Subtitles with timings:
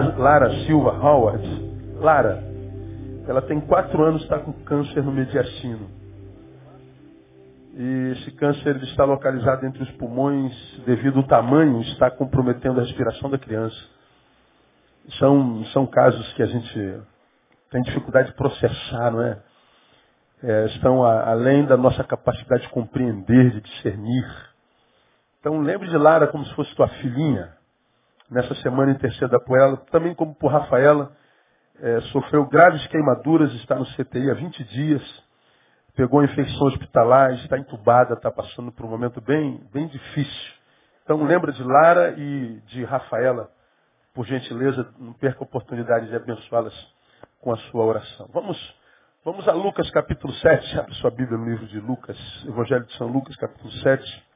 [0.00, 1.44] Lara Silva Howard.
[2.00, 2.42] Lara,
[3.28, 5.88] ela tem quatro anos, está com câncer no mediastino.
[7.74, 10.52] E esse câncer está localizado entre os pulmões
[10.84, 13.76] devido ao tamanho, está comprometendo a respiração da criança.
[15.18, 17.00] São, são casos que a gente
[17.70, 19.38] tem dificuldade de processar, não é?
[20.42, 24.50] é estão a, além da nossa capacidade de compreender, de discernir.
[25.38, 27.59] Então lembre de Lara como se fosse tua filhinha.
[28.30, 31.10] Nessa semana interceda por ela, também como por Rafaela,
[31.80, 35.02] é, sofreu graves queimaduras, está no CTI há 20 dias,
[35.96, 40.52] pegou infecção hospitalar, está entubada, está passando por um momento bem, bem difícil.
[41.02, 43.50] Então lembra de Lara e de Rafaela,
[44.14, 46.74] por gentileza, não perca a oportunidade de abençoá-las
[47.40, 48.30] com a sua oração.
[48.32, 48.76] Vamos,
[49.24, 53.08] vamos a Lucas capítulo 7, abre sua Bíblia no livro de Lucas, Evangelho de São
[53.08, 54.29] Lucas capítulo 7.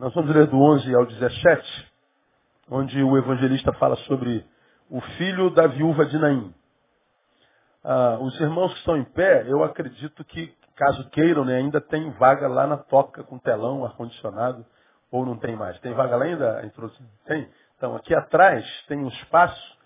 [0.00, 1.92] Nós vamos ler do 11 ao 17,
[2.70, 4.42] onde o evangelista fala sobre
[4.88, 6.54] o filho da viúva de Naim.
[7.84, 12.10] Ah, os irmãos que estão em pé, eu acredito que, caso queiram, né, ainda tem
[12.12, 14.64] vaga lá na toca com telão, ar-condicionado,
[15.10, 15.78] ou não tem mais?
[15.80, 16.72] Tem vaga lá ainda?
[17.26, 17.46] Tem?
[17.76, 19.78] Então, aqui atrás tem um espaço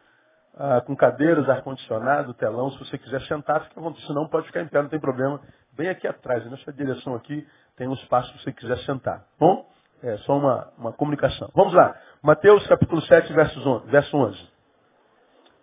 [0.56, 2.70] ah, com cadeiras, ar-condicionado, telão.
[2.70, 4.06] Se você quiser sentar, fica à vontade.
[4.06, 5.40] Se não, pode ficar em pé, não tem problema.
[5.72, 9.24] Bem aqui atrás, nessa direção aqui, tem um espaço se você quiser sentar.
[9.40, 9.73] Bom?
[10.04, 11.50] É só uma, uma comunicação.
[11.54, 11.96] Vamos lá.
[12.22, 14.48] Mateus capítulo 7, versos 11, verso 11.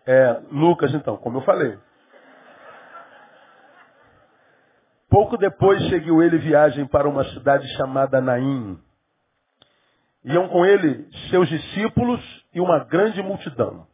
[0.08, 1.78] É, Lucas, então, como eu falei.
[5.08, 8.80] Pouco depois seguiu ele viagem para uma cidade chamada Naim.
[10.24, 12.20] Iam com ele seus discípulos
[12.52, 13.86] e uma grande multidão.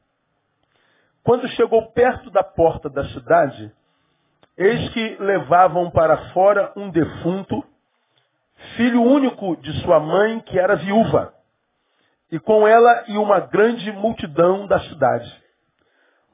[1.24, 3.70] Quando chegou perto da porta da cidade,
[4.58, 7.66] eis que levavam para fora um defunto,
[8.78, 11.34] filho único de sua mãe, que era viúva,
[12.32, 15.44] e com ela e uma grande multidão da cidade.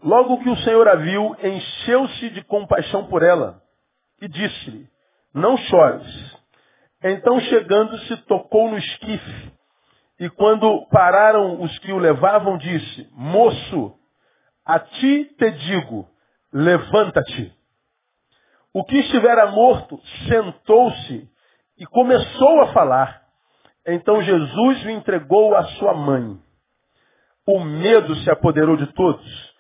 [0.04, 3.62] Logo que o Senhor a viu, encheu-se de compaixão por ela
[4.22, 4.88] e disse-lhe,
[5.34, 6.38] não chores.
[7.02, 9.54] Então chegando-se, tocou no esquife.
[10.20, 13.98] E quando pararam os que o levavam, disse, moço,
[14.66, 16.08] a ti te digo,
[16.52, 17.54] levanta-te.
[18.74, 21.33] O que estivera morto sentou-se
[21.78, 23.22] e começou a falar.
[23.86, 26.38] Então Jesus o entregou à sua mãe.
[27.46, 29.54] O medo se apoderou de todos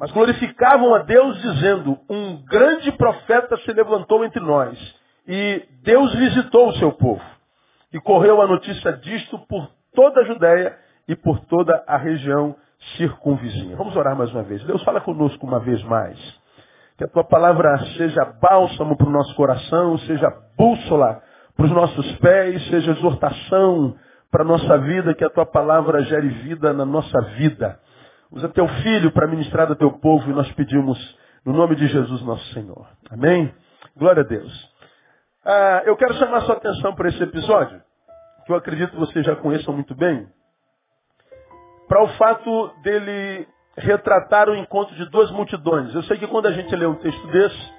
[0.00, 4.78] mas glorificavam a Deus dizendo, um grande profeta se levantou entre nós
[5.28, 7.22] e Deus visitou o seu povo.
[7.92, 10.74] E correu a notícia disto por toda a Judéia
[11.06, 12.56] e por toda a região
[12.96, 13.76] circunvizinha.
[13.76, 14.64] Vamos orar mais uma vez.
[14.64, 16.18] Deus fala conosco uma vez mais.
[16.96, 21.20] Que a tua palavra seja bálsamo para o nosso coração, seja bússola
[21.56, 23.96] para os nossos pés, seja exortação
[24.30, 27.78] para a nossa vida, que a tua palavra gere vida na nossa vida.
[28.30, 30.98] Usa teu filho para ministrar do teu povo e nós pedimos
[31.44, 32.86] no nome de Jesus nosso Senhor.
[33.10, 33.52] Amém?
[33.96, 34.70] Glória a Deus.
[35.44, 37.82] Ah, eu quero chamar sua atenção para esse episódio,
[38.46, 40.28] que eu acredito que vocês já conheçam muito bem,
[41.88, 45.94] para o fato dele retratar o encontro de duas multidões.
[45.94, 47.72] Eu sei que quando a gente lê um texto desse,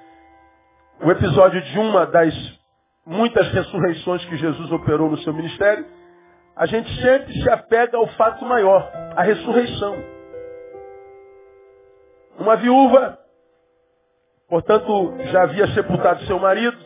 [1.02, 2.34] o episódio de uma das
[3.06, 5.86] muitas ressurreições que Jesus operou no seu ministério,
[6.56, 9.96] a gente sempre se apega ao fato maior, a ressurreição.
[12.40, 13.18] Uma viúva,
[14.48, 16.78] portanto, já havia sepultado seu marido,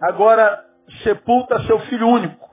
[0.00, 0.64] agora
[1.02, 2.50] sepulta seu filho único.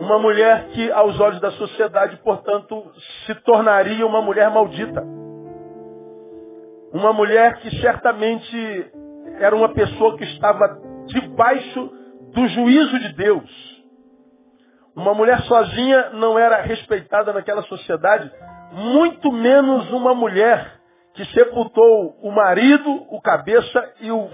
[0.00, 2.92] Uma mulher que, aos olhos da sociedade, portanto,
[3.26, 5.02] se tornaria uma mulher maldita.
[6.92, 8.92] Uma mulher que certamente
[9.40, 11.90] era uma pessoa que estava debaixo
[12.32, 13.78] do juízo de Deus.
[14.94, 18.30] Uma mulher sozinha não era respeitada naquela sociedade,
[18.72, 20.78] muito menos uma mulher
[21.14, 24.28] que sepultou o marido, o cabeça e o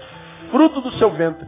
[0.51, 1.47] fruto do seu ventre.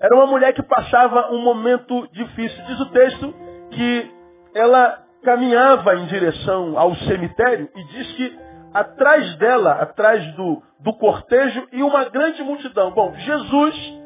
[0.00, 2.64] Era uma mulher que passava um momento difícil.
[2.66, 3.34] Diz o texto
[3.70, 4.10] que
[4.54, 8.38] ela caminhava em direção ao cemitério e diz que
[8.72, 12.90] atrás dela, atrás do, do cortejo, e uma grande multidão.
[12.92, 14.02] Bom, Jesus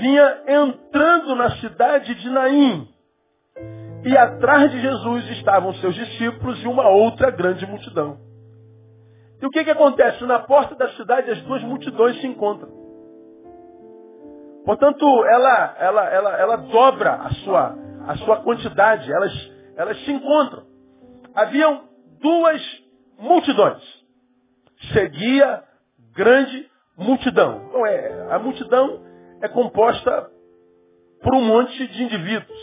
[0.00, 2.88] vinha entrando na cidade de Naim.
[4.04, 8.18] E atrás de Jesus estavam seus discípulos e uma outra grande multidão.
[9.40, 10.24] E o que, que acontece?
[10.24, 12.70] Na porta da cidade as duas multidões se encontram.
[14.64, 17.76] Portanto, ela, ela, ela, ela dobra a sua,
[18.08, 20.64] a sua quantidade, elas, elas se encontram.
[21.34, 21.84] Haviam
[22.20, 22.85] duas
[23.18, 23.82] multidões.
[24.92, 25.62] Seguia
[26.14, 27.68] grande multidão.
[27.72, 29.00] Bom, é, a multidão
[29.40, 30.30] é composta
[31.22, 32.58] por um monte de indivíduos.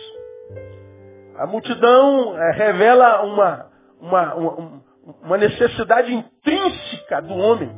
[1.37, 4.83] A multidão é, revela uma, uma, uma,
[5.23, 7.71] uma necessidade intrínseca do homem.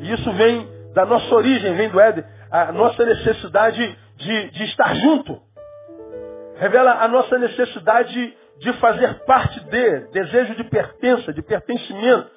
[0.00, 2.24] E isso vem da nossa origem, vem do Éden.
[2.50, 5.40] A nossa necessidade de, de estar junto.
[6.56, 12.30] Revela a nossa necessidade de fazer parte de, desejo de pertença, de pertencimento.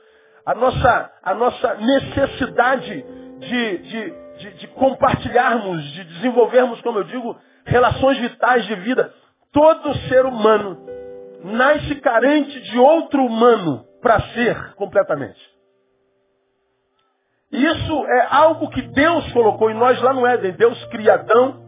[0.46, 3.06] A nossa, a nossa necessidade
[3.40, 9.14] de, de, de, de compartilharmos, de desenvolvermos, como eu digo, relações vitais de vida.
[9.52, 10.86] Todo ser humano
[11.44, 15.40] nasce carente de outro humano para ser completamente.
[17.52, 20.54] E isso é algo que Deus colocou em nós lá no Éden.
[20.54, 21.62] Deus cria Adão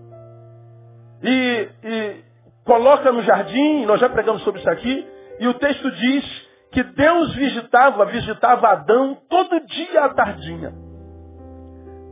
[1.22, 2.23] e, e
[2.66, 5.08] coloca no jardim, nós já pregamos sobre isso aqui,
[5.40, 10.74] e o texto diz que Deus visitava, visitava Adão todo dia à tardinha.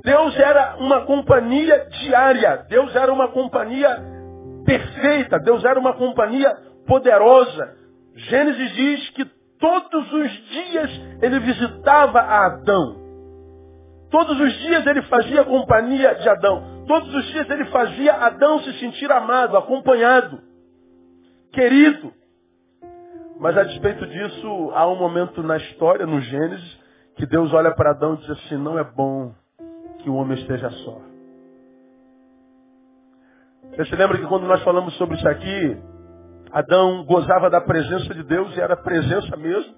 [0.03, 3.99] Deus era uma companhia diária, Deus era uma companhia
[4.65, 6.55] perfeita, Deus era uma companhia
[6.87, 7.75] poderosa.
[8.15, 9.25] Gênesis diz que
[9.59, 10.89] todos os dias
[11.21, 12.99] ele visitava Adão.
[14.09, 16.63] Todos os dias ele fazia companhia de Adão.
[16.87, 20.39] Todos os dias ele fazia Adão se sentir amado, acompanhado,
[21.51, 22.13] querido.
[23.39, 26.79] Mas a despeito disso, há um momento na história, no Gênesis,
[27.15, 29.33] que Deus olha para Adão e diz assim, não é bom
[29.99, 31.01] que o homem esteja só.
[33.71, 35.77] Você se lembra que quando nós falamos sobre isso aqui,
[36.51, 39.73] Adão gozava da presença de Deus e era presença mesmo.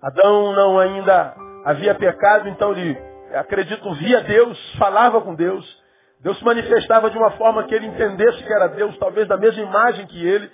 [0.00, 1.34] Adão não ainda
[1.64, 2.96] havia pecado, então ele,
[3.34, 5.82] acredito, via Deus, falava com Deus.
[6.20, 9.62] Deus se manifestava de uma forma que ele entendesse que era Deus, talvez da mesma
[9.62, 10.50] imagem que ele.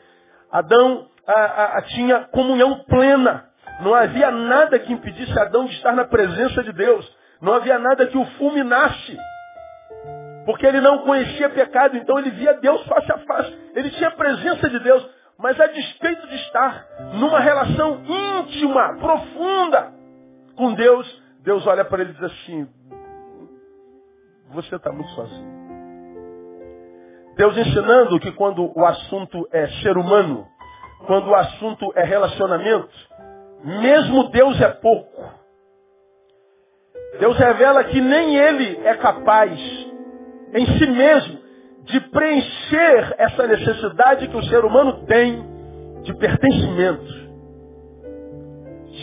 [0.51, 3.45] Adão a, a, tinha comunhão plena.
[3.81, 7.17] Não havia nada que impedisse Adão de estar na presença de Deus.
[7.41, 9.17] Não havia nada que o fulminasse.
[10.45, 13.59] Porque ele não conhecia pecado, então ele via Deus face a face.
[13.75, 15.09] Ele tinha a presença de Deus.
[15.39, 19.93] Mas a despeito de estar numa relação íntima, profunda
[20.55, 22.69] com Deus, Deus olha para ele e diz assim,
[24.51, 25.61] você está muito sozinho.
[27.37, 30.47] Deus ensinando que quando o assunto é ser humano,
[31.07, 32.91] quando o assunto é relacionamento,
[33.65, 35.41] mesmo Deus é pouco.
[37.19, 39.59] Deus revela que nem ele é capaz
[40.53, 41.41] em si mesmo
[41.85, 45.43] de preencher essa necessidade que o ser humano tem
[46.03, 47.21] de pertencimento.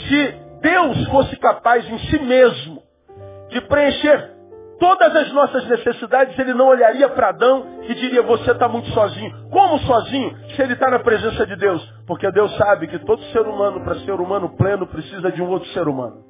[0.08, 2.84] Se Deus fosse capaz em si mesmo
[3.50, 4.36] de preencher
[4.78, 9.50] todas as nossas necessidades, ele não olharia para Adão e diria, você está muito sozinho.
[9.50, 10.38] Como sozinho?
[10.56, 11.82] Se ele está na presença de Deus.
[12.06, 15.70] Porque Deus sabe que todo ser humano, para ser humano pleno, precisa de um outro
[15.70, 16.26] ser humano.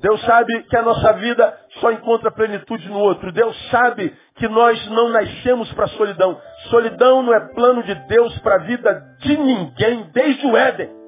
[0.00, 3.30] Deus sabe que a nossa vida só encontra plenitude no outro.
[3.32, 6.38] Deus sabe que nós não nascemos para solidão.
[6.70, 11.05] Solidão não é plano de Deus para a vida de ninguém desde o Éden.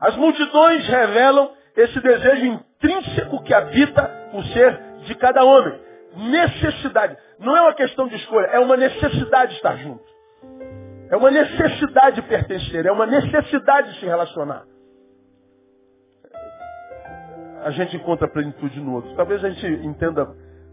[0.00, 5.80] As multidões revelam esse desejo intrínseco que habita o ser de cada homem.
[6.16, 7.16] Necessidade.
[7.38, 10.04] Não é uma questão de escolha, é uma necessidade de estar junto.
[11.10, 14.64] É uma necessidade de pertencer, é uma necessidade de se relacionar
[17.66, 19.12] a gente encontra plenitude no outro.
[19.16, 20.24] Talvez a gente entenda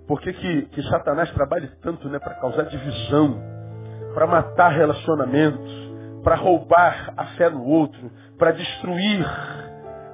[0.08, 3.42] por que, que, que Satanás trabalha tanto né, para causar divisão,
[4.14, 5.72] para matar relacionamentos,
[6.24, 9.26] para roubar a fé no outro, para destruir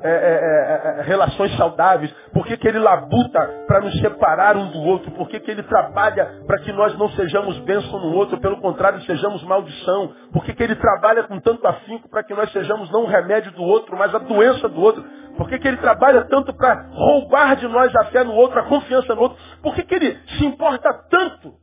[0.02, 2.10] é, é, é, é, relações saudáveis?
[2.32, 5.12] Por que, que ele labuta para nos separar um do outro?
[5.12, 9.02] Por que, que ele trabalha para que nós não sejamos bênção no outro, pelo contrário,
[9.02, 10.14] sejamos maldição?
[10.32, 13.52] Por que, que ele trabalha com tanto afinco para que nós sejamos não o remédio
[13.52, 15.04] do outro, mas a doença do outro?
[15.36, 18.64] Por que, que ele trabalha tanto para roubar de nós a fé no outro, a
[18.64, 19.38] confiança no outro?
[19.62, 21.54] Por que, que ele se importa tanto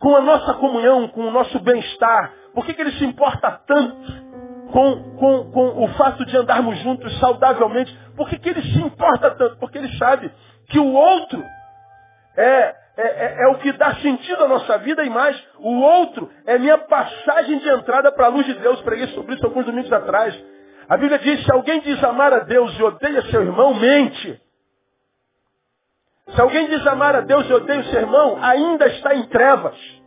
[0.00, 2.32] com a nossa comunhão, com o nosso bem-estar?
[2.54, 4.29] Por que, que ele se importa tanto
[4.70, 7.96] com, com, com o fato de andarmos juntos saudavelmente.
[8.16, 9.56] Por que, que ele se importa tanto?
[9.56, 10.32] Porque ele sabe
[10.68, 11.44] que o outro
[12.36, 16.30] é, é, é, é, o que dá sentido à nossa vida e mais, o outro
[16.46, 18.80] é minha passagem de entrada para a luz de Deus.
[18.82, 20.34] Preguei sobre isso alguns domingos atrás.
[20.88, 24.40] A Bíblia diz, se alguém diz amar a Deus e odeia seu irmão, mente.
[26.34, 29.99] Se alguém diz amar a Deus e odeia o seu irmão, ainda está em trevas.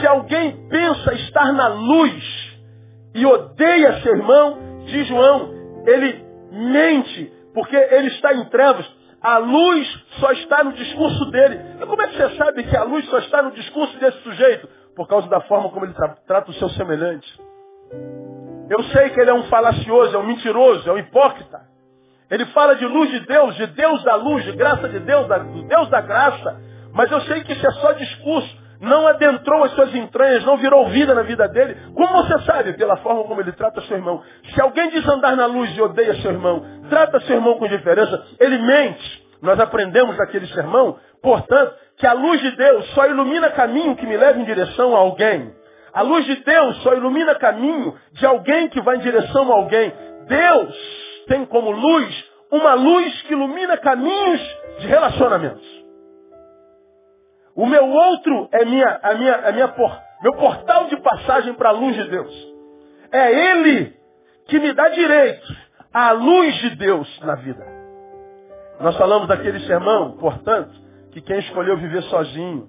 [0.00, 2.58] Se alguém pensa estar na luz
[3.14, 5.50] e odeia seu irmão, diz João,
[5.86, 8.86] ele mente, porque ele está em trevas.
[9.20, 11.60] A luz só está no discurso dele.
[11.80, 14.68] E como é que você sabe que a luz só está no discurso desse sujeito?
[14.96, 17.28] Por causa da forma como ele tra trata o seu semelhante.
[18.70, 21.60] Eu sei que ele é um falacioso, é um mentiroso, é um hipócrita.
[22.30, 25.62] Ele fala de luz de Deus, de Deus da luz, de graça de Deus, do
[25.64, 26.56] Deus da graça.
[26.94, 28.60] Mas eu sei que isso é só discurso.
[28.80, 31.76] Não adentrou as suas entranhas, não virou vida na vida dele.
[31.94, 32.72] Como você sabe?
[32.72, 34.22] Pela forma como ele trata seu irmão.
[34.54, 38.24] Se alguém diz andar na luz e odeia seu irmão, trata seu irmão com diferença,
[38.40, 39.28] ele mente.
[39.42, 44.16] Nós aprendemos daquele sermão, portanto, que a luz de Deus só ilumina caminho que me
[44.16, 45.54] leva em direção a alguém.
[45.92, 49.92] A luz de Deus só ilumina caminho de alguém que vai em direção a alguém.
[50.26, 50.74] Deus
[51.26, 54.40] tem como luz uma luz que ilumina caminhos
[54.78, 55.79] de relacionamentos.
[57.54, 59.90] O meu outro é minha, a minha, a minha por,
[60.22, 62.54] meu portal de passagem para a luz de Deus.
[63.12, 63.94] É Ele
[64.46, 65.56] que me dá direito
[65.92, 67.64] à luz de Deus na vida.
[68.80, 70.70] Nós falamos daquele sermão, portanto,
[71.12, 72.68] que quem escolheu viver sozinho,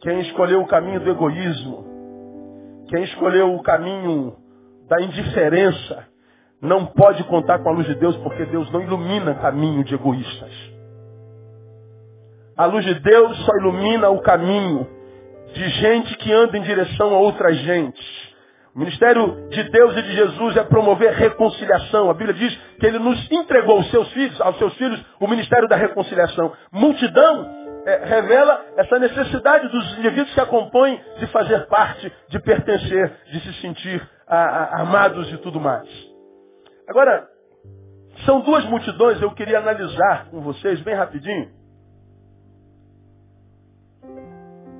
[0.00, 1.84] quem escolheu o caminho do egoísmo,
[2.88, 4.36] quem escolheu o caminho
[4.88, 6.06] da indiferença,
[6.60, 10.73] não pode contar com a luz de Deus, porque Deus não ilumina caminho de egoístas.
[12.56, 14.86] A luz de Deus só ilumina o caminho
[15.52, 18.24] de gente que anda em direção a outras gentes.
[18.74, 22.10] O ministério de Deus e de Jesus é promover reconciliação.
[22.10, 25.68] A Bíblia diz que ele nos entregou os seus filhos, aos seus filhos o ministério
[25.68, 26.52] da reconciliação.
[26.72, 33.40] Multidão é, revela essa necessidade dos indivíduos que acompanham de fazer parte, de pertencer, de
[33.40, 35.88] se sentir a, a, amados e tudo mais.
[36.88, 37.28] Agora,
[38.24, 41.63] são duas multidões, eu queria analisar com vocês bem rapidinho.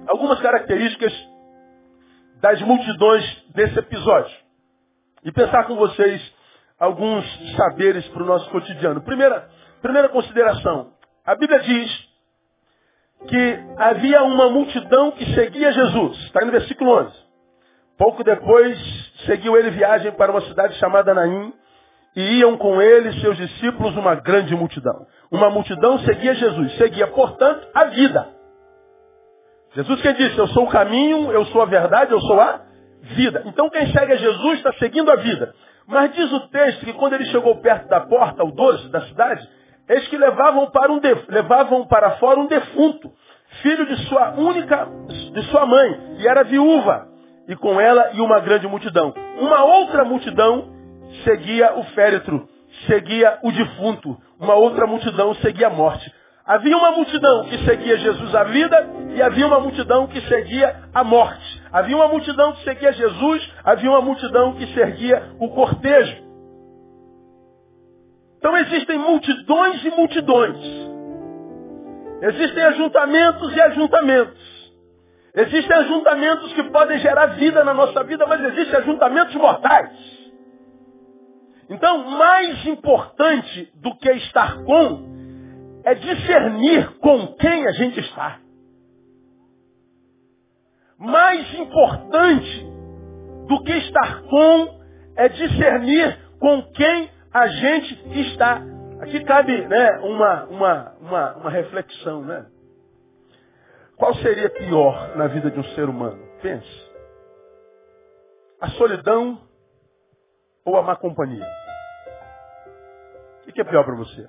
[0.08, 1.12] Algumas características
[2.40, 4.36] das multidões desse episódio.
[5.24, 6.20] E pensar com vocês
[6.78, 7.24] alguns
[7.56, 9.00] saberes para o nosso cotidiano.
[9.02, 9.48] Primeira,
[9.80, 10.92] primeira consideração.
[11.24, 12.08] A Bíblia diz
[13.28, 16.18] que havia uma multidão que seguia Jesus.
[16.24, 17.24] Está no versículo 11.
[17.96, 18.78] Pouco depois,
[19.24, 21.52] seguiu ele viagem para uma cidade chamada Naim,
[22.16, 25.06] e iam com ele seus discípulos uma grande multidão.
[25.30, 28.28] Uma multidão seguia Jesus, seguia, portanto, a vida.
[29.74, 32.60] Jesus que disse, eu sou o caminho, eu sou a verdade, eu sou a
[33.02, 33.42] vida.
[33.46, 35.54] Então quem segue a Jesus está seguindo a vida.
[35.86, 39.46] Mas diz o texto que quando ele chegou perto da porta, o 12 da cidade,
[39.88, 41.28] eles que levavam para, um def...
[41.28, 43.12] levavam para fora um defunto,
[43.62, 44.88] filho de sua única,
[45.32, 47.06] de sua mãe, e era viúva,
[47.48, 49.12] e com ela e uma grande multidão.
[49.38, 50.72] Uma outra multidão
[51.24, 52.48] seguia o féretro,
[52.86, 54.16] seguia o defunto.
[54.40, 56.10] Uma outra multidão seguia a morte.
[56.46, 61.02] Havia uma multidão que seguia Jesus a vida e havia uma multidão que seguia a
[61.02, 61.62] morte.
[61.72, 66.22] Havia uma multidão que seguia Jesus, havia uma multidão que seguia o cortejo.
[68.36, 70.58] Então existem multidões e multidões.
[72.20, 74.54] Existem ajuntamentos e ajuntamentos.
[75.34, 79.90] Existem ajuntamentos que podem gerar vida na nossa vida, mas existem ajuntamentos mortais.
[81.70, 85.13] Então, mais importante do que estar com
[85.84, 88.40] é discernir com quem a gente está.
[90.98, 92.66] Mais importante
[93.46, 94.80] do que estar com
[95.16, 98.62] é discernir com quem a gente está.
[99.00, 102.24] Aqui cabe né, uma, uma, uma, uma reflexão.
[102.24, 102.46] Né?
[103.96, 106.24] Qual seria pior na vida de um ser humano?
[106.40, 106.92] Pense.
[108.60, 109.38] A solidão
[110.64, 111.46] ou a má companhia?
[113.46, 114.26] O que é pior para você?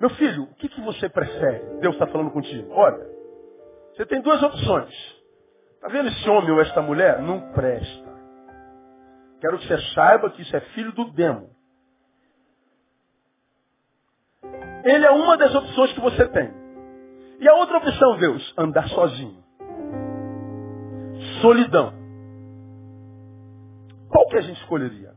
[0.00, 1.80] Meu filho, o que, que você prefere?
[1.80, 2.70] Deus está falando contigo.
[2.72, 3.04] Olha,
[3.94, 4.94] você tem duas opções.
[5.74, 7.20] Está vendo esse homem ou esta mulher?
[7.20, 8.08] Não presta.
[9.40, 11.50] Quero que você saiba que isso é filho do demo.
[14.84, 16.52] Ele é uma das opções que você tem.
[17.40, 19.42] E a outra opção, Deus, andar sozinho.
[21.42, 21.92] Solidão.
[24.08, 25.12] Qual que a gente escolheria?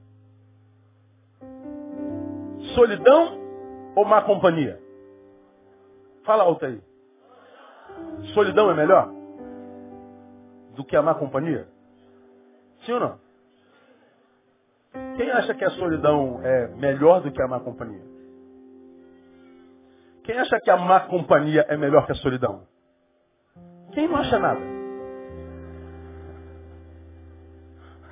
[2.75, 3.40] Solidão
[3.95, 4.79] ou má companhia?
[6.25, 6.81] Fala alto aí.
[8.33, 9.09] Solidão é melhor
[10.75, 11.67] do que a má companhia?
[12.85, 13.19] Sim ou não?
[15.15, 18.03] Quem acha que a solidão é melhor do que a má companhia?
[20.23, 22.67] Quem acha que a má companhia é melhor que a solidão?
[23.93, 24.61] Quem não acha nada?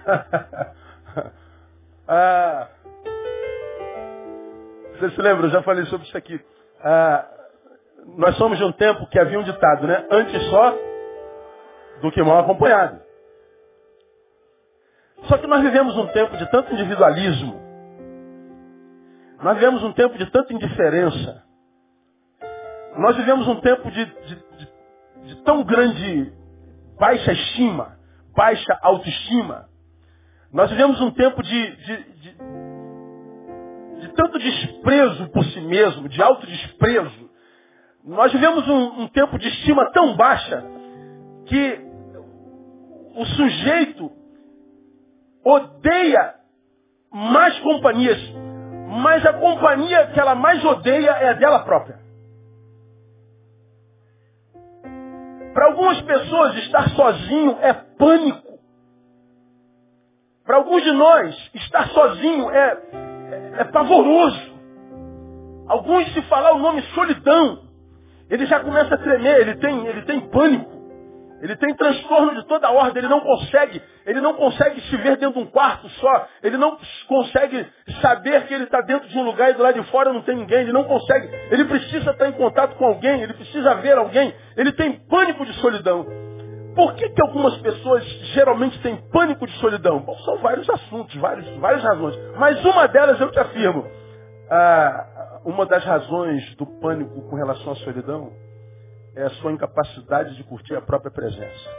[2.07, 2.67] ah,
[4.99, 5.47] você se lembra?
[5.47, 6.39] Eu já falei sobre isso aqui.
[6.81, 7.25] Ah,
[8.17, 10.05] nós somos de um tempo que havia um ditado, né?
[10.11, 10.77] Antes só
[12.01, 13.01] do que mal acompanhado.
[15.27, 17.59] Só que nós vivemos um tempo de tanto individualismo.
[19.41, 21.43] Nós vivemos um tempo de tanta indiferença.
[22.97, 24.67] Nós vivemos um tempo de, de, de,
[25.23, 26.33] de tão grande
[26.97, 27.97] baixa estima,
[28.35, 29.69] baixa autoestima.
[30.51, 31.75] Nós vivemos um tempo de,
[33.99, 37.29] de tanto desprezo por si mesmo, de autodesprezo.
[38.03, 40.63] Nós vivemos um, um tempo de estima tão baixa
[41.45, 41.79] que
[43.15, 44.11] o sujeito
[45.43, 46.35] odeia
[47.11, 48.19] mais companhias,
[49.01, 51.99] mas a companhia que ela mais odeia é a dela própria.
[55.53, 58.59] Para algumas pessoas, estar sozinho é pânico.
[60.45, 62.77] Para alguns de nós, estar sozinho é,
[63.57, 64.59] é, pavoroso.
[65.67, 67.59] Alguns, se falar o nome solidão,
[68.29, 70.79] ele já começa a tremer, ele tem, ele tem pânico.
[71.41, 75.39] Ele tem transtorno de toda ordem, ele não consegue, ele não consegue se ver dentro
[75.39, 77.65] de um quarto só, ele não consegue
[78.01, 80.35] saber que ele está dentro de um lugar e do lado de fora não tem
[80.35, 84.33] ninguém, ele não consegue, ele precisa estar em contato com alguém, ele precisa ver alguém,
[84.57, 86.28] ele tem pânico de solidão.
[86.79, 89.99] Por que, que algumas pessoas geralmente têm pânico de solidão?
[89.99, 92.15] Bom, são vários assuntos, vários, várias razões.
[92.37, 93.85] Mas uma delas eu te afirmo.
[94.49, 98.31] Ah, uma das razões do pânico com relação à solidão
[99.13, 101.69] é a sua incapacidade de curtir a própria presença.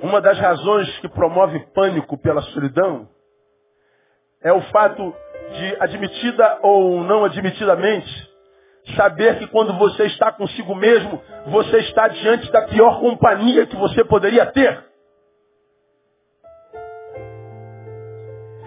[0.00, 3.08] Uma das razões que promove pânico pela solidão
[4.40, 5.12] é o fato
[5.54, 8.33] de, admitida ou não admitidamente,
[8.96, 14.04] saber que quando você está consigo mesmo, você está diante da pior companhia que você
[14.04, 14.84] poderia ter.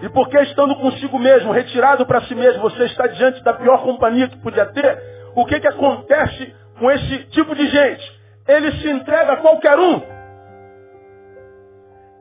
[0.02, 4.28] E porque estando consigo mesmo, retirado para si mesmo, você está diante da pior companhia
[4.28, 4.98] que podia ter,
[5.34, 8.18] o que, que acontece com esse tipo de gente?
[8.46, 10.00] Ele se entrega a qualquer um.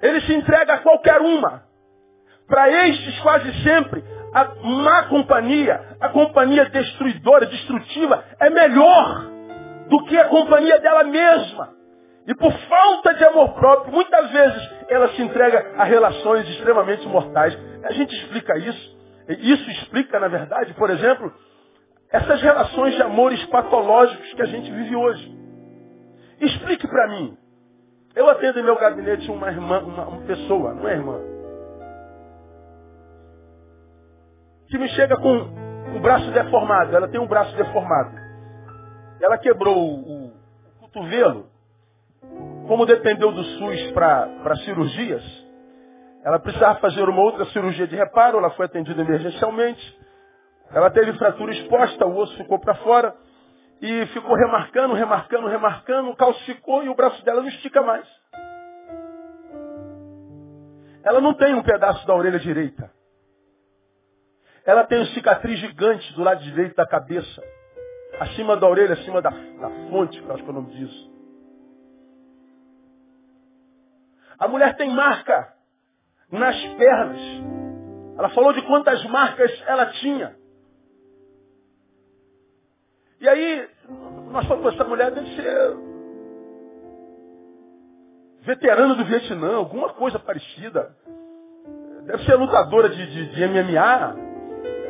[0.01, 1.63] Ele se entrega a qualquer uma.
[2.47, 4.03] Para estes, quase sempre,
[4.37, 9.31] a má companhia, a companhia destruidora, destrutiva, é melhor
[9.89, 11.73] do que a companhia dela mesma.
[12.27, 17.57] E por falta de amor próprio, muitas vezes ela se entrega a relações extremamente mortais.
[17.83, 18.97] A gente explica isso.
[19.39, 21.33] Isso explica, na verdade, por exemplo,
[22.11, 25.35] essas relações de amores patológicos que a gente vive hoje.
[26.39, 27.35] Explique para mim.
[28.15, 31.36] Eu atendo em meu gabinete uma irmã, uma, uma pessoa, não é irmã,
[34.67, 36.95] que me chega com o braço deformado.
[36.95, 38.11] Ela tem um braço deformado.
[39.21, 40.31] Ela quebrou o, o
[40.79, 41.47] cotovelo
[42.67, 45.23] como dependeu do SUS para cirurgias,
[46.23, 49.97] ela precisava fazer uma outra cirurgia de reparo, ela foi atendida emergencialmente.
[50.71, 53.15] Ela teve fratura exposta, o osso ficou para fora
[53.81, 58.05] e ficou remarcando, remarcando, remarcando, calcificou e o braço dela não estica mais.
[61.05, 62.91] Ela não tem um pedaço da orelha direita.
[64.67, 67.41] Ela tem um cicatriz gigante do lado direito da cabeça.
[68.19, 71.11] Acima da orelha, acima da, da fonte, que acho que é o nome disso.
[74.37, 75.53] A mulher tem marca
[76.29, 77.21] nas pernas.
[78.17, 80.35] Ela falou de quantas marcas ela tinha.
[83.21, 83.69] E aí,
[84.31, 85.77] nós falamos, essa mulher deve ser
[88.41, 90.93] veterana do Vietnã, alguma coisa parecida.
[92.03, 94.26] Deve ser lutadora de, de, de MMA.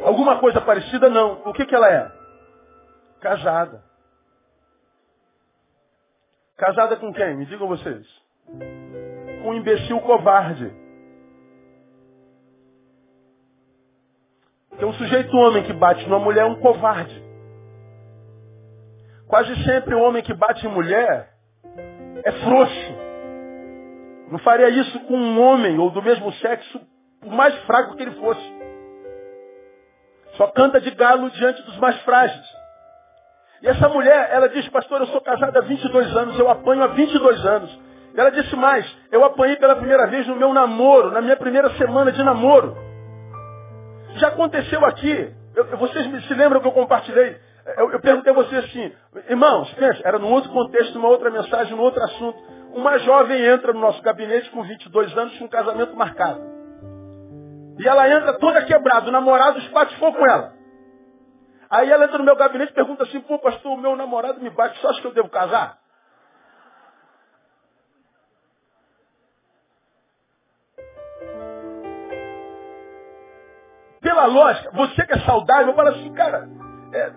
[0.04, 1.42] Alguma coisa parecida, não.
[1.46, 2.12] O que, que ela é?
[3.22, 3.84] Casada.
[6.58, 7.36] Casada com quem?
[7.36, 8.06] Me digam vocês
[9.48, 10.72] um imbecil covarde.
[14.70, 17.24] Porque um sujeito homem que bate numa mulher é um covarde.
[19.28, 21.34] Quase sempre o homem que bate em mulher
[22.24, 23.08] é frouxo.
[24.30, 26.80] Não faria isso com um homem ou do mesmo sexo,
[27.22, 28.57] por mais fraco que ele fosse.
[30.38, 32.46] Só canta de galo diante dos mais frágeis.
[33.62, 36.88] E essa mulher, ela diz, pastor, eu sou casada há 22 anos, eu apanho há
[36.88, 37.80] 22 anos.
[38.16, 42.12] Ela disse mais, eu apanhei pela primeira vez no meu namoro, na minha primeira semana
[42.12, 42.78] de namoro.
[44.16, 45.34] Já aconteceu aqui.
[45.56, 47.36] Eu, vocês se lembram que eu compartilhei?
[47.78, 48.92] Eu, eu perguntei a vocês assim,
[49.28, 52.38] irmãos, pensa, era num outro contexto, numa outra mensagem, num outro assunto.
[52.74, 56.57] Uma jovem entra no nosso gabinete com 22 anos, com um casamento marcado.
[57.78, 60.54] E ela entra toda quebrada, o namorado espatifou com ela.
[61.70, 64.50] Aí ela entra no meu gabinete e pergunta assim, pô pastor, o meu namorado me
[64.50, 65.78] bate, só acha que eu devo casar?
[74.08, 76.48] pela lógica, você que é saudável, fala assim, cara,
[76.94, 77.12] é,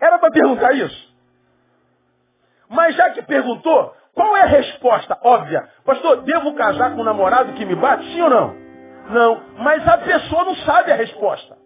[0.00, 1.16] era para perguntar isso.
[2.68, 5.68] Mas já que perguntou, qual é a resposta óbvia?
[5.84, 8.04] Pastor, devo casar com um namorado que me bate?
[8.04, 8.65] Sim ou não?
[9.10, 9.40] Não.
[9.58, 11.56] Mas a pessoa não sabe a resposta.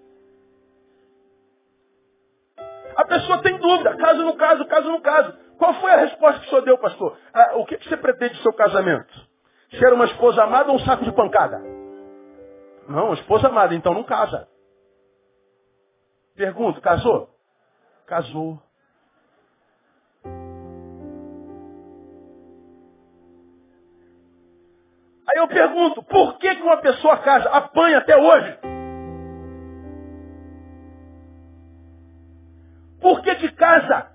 [2.96, 5.33] A pessoa tem dúvida, caso no caso, caso no caso.
[5.59, 7.16] Qual foi a resposta que o senhor deu, pastor?
[7.33, 9.31] Ah, o que, você pretende do seu casamento?
[9.79, 11.62] ser uma esposa amada ou um saco de pancada?
[12.88, 14.48] Não, esposa amada, então não casa.
[16.35, 17.29] Pergunto, casou?
[18.07, 18.61] Casou.
[25.40, 28.59] Eu pergunto, por que, que uma pessoa casa, apanha até hoje?
[33.00, 34.11] Por que que casa?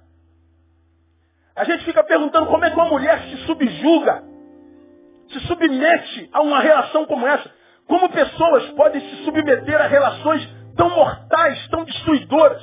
[1.56, 4.24] A gente fica perguntando como é que uma mulher se subjuga,
[5.32, 7.50] se submete a uma relação como essa.
[7.88, 12.62] Como pessoas podem se submeter a relações tão mortais, tão destruidoras?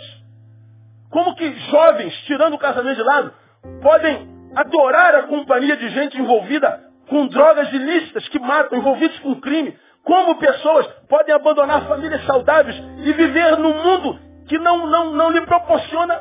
[1.11, 3.35] Como que jovens, tirando o casamento de lado,
[3.83, 9.77] podem adorar a companhia de gente envolvida com drogas ilícitas que matam, envolvidos com crime?
[10.05, 15.41] Como pessoas podem abandonar famílias saudáveis e viver num mundo que não, não, não lhe
[15.43, 16.21] proporciona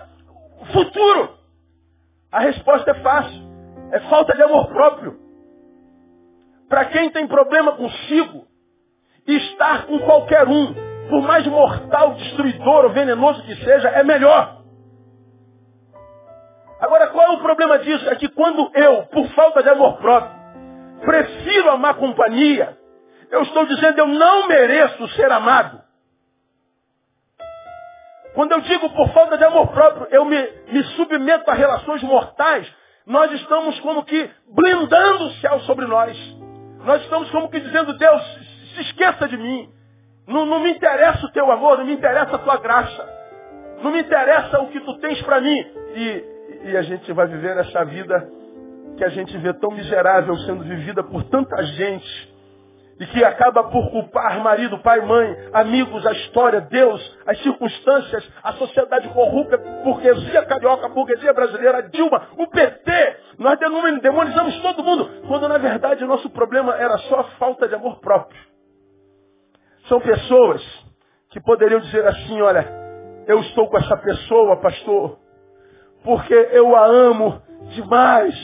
[0.72, 1.38] futuro?
[2.32, 3.52] A resposta é fácil.
[3.92, 5.20] É falta de amor próprio.
[6.70, 8.48] Para quem tem problema consigo,
[9.28, 10.74] estar com qualquer um,
[11.10, 14.62] por mais mortal, destruidor ou venenoso que seja, é melhor.
[16.80, 18.10] Agora, qual é o problema disso?
[18.10, 20.41] É que quando eu, por falta de amor próprio,
[21.06, 22.78] prefiro amar companhia,
[23.30, 25.82] eu estou dizendo eu não mereço ser amado.
[28.34, 32.72] Quando eu digo por falta de amor próprio, eu me, me submeto a relações mortais,
[33.06, 36.18] nós estamos como que blindando o céu sobre nós.
[36.86, 38.22] Nós estamos como que dizendo, Deus,
[38.74, 39.70] se esqueça de mim.
[40.28, 43.10] Não, não me interessa o teu amor, não me interessa a tua graça.
[43.84, 45.60] Não me interessa o que tu tens para mim.
[45.96, 46.24] E,
[46.70, 48.30] e a gente vai viver essa vida
[48.98, 52.32] que a gente vê tão miserável sendo vivida por tanta gente
[53.02, 58.54] e que acaba por culpar marido, pai, mãe, amigos, a história, Deus, as circunstâncias, a
[58.54, 63.18] sociedade corrupta, burguesia carioca, burguesia brasileira, Dilma, o PT.
[63.40, 63.58] Nós
[64.02, 68.00] demonizamos todo mundo, quando na verdade o nosso problema era só a falta de amor
[68.00, 68.40] próprio.
[69.88, 70.62] São pessoas
[71.32, 72.68] que poderiam dizer assim, olha,
[73.26, 75.18] eu estou com essa pessoa, pastor,
[76.04, 77.42] porque eu a amo
[77.74, 78.36] demais.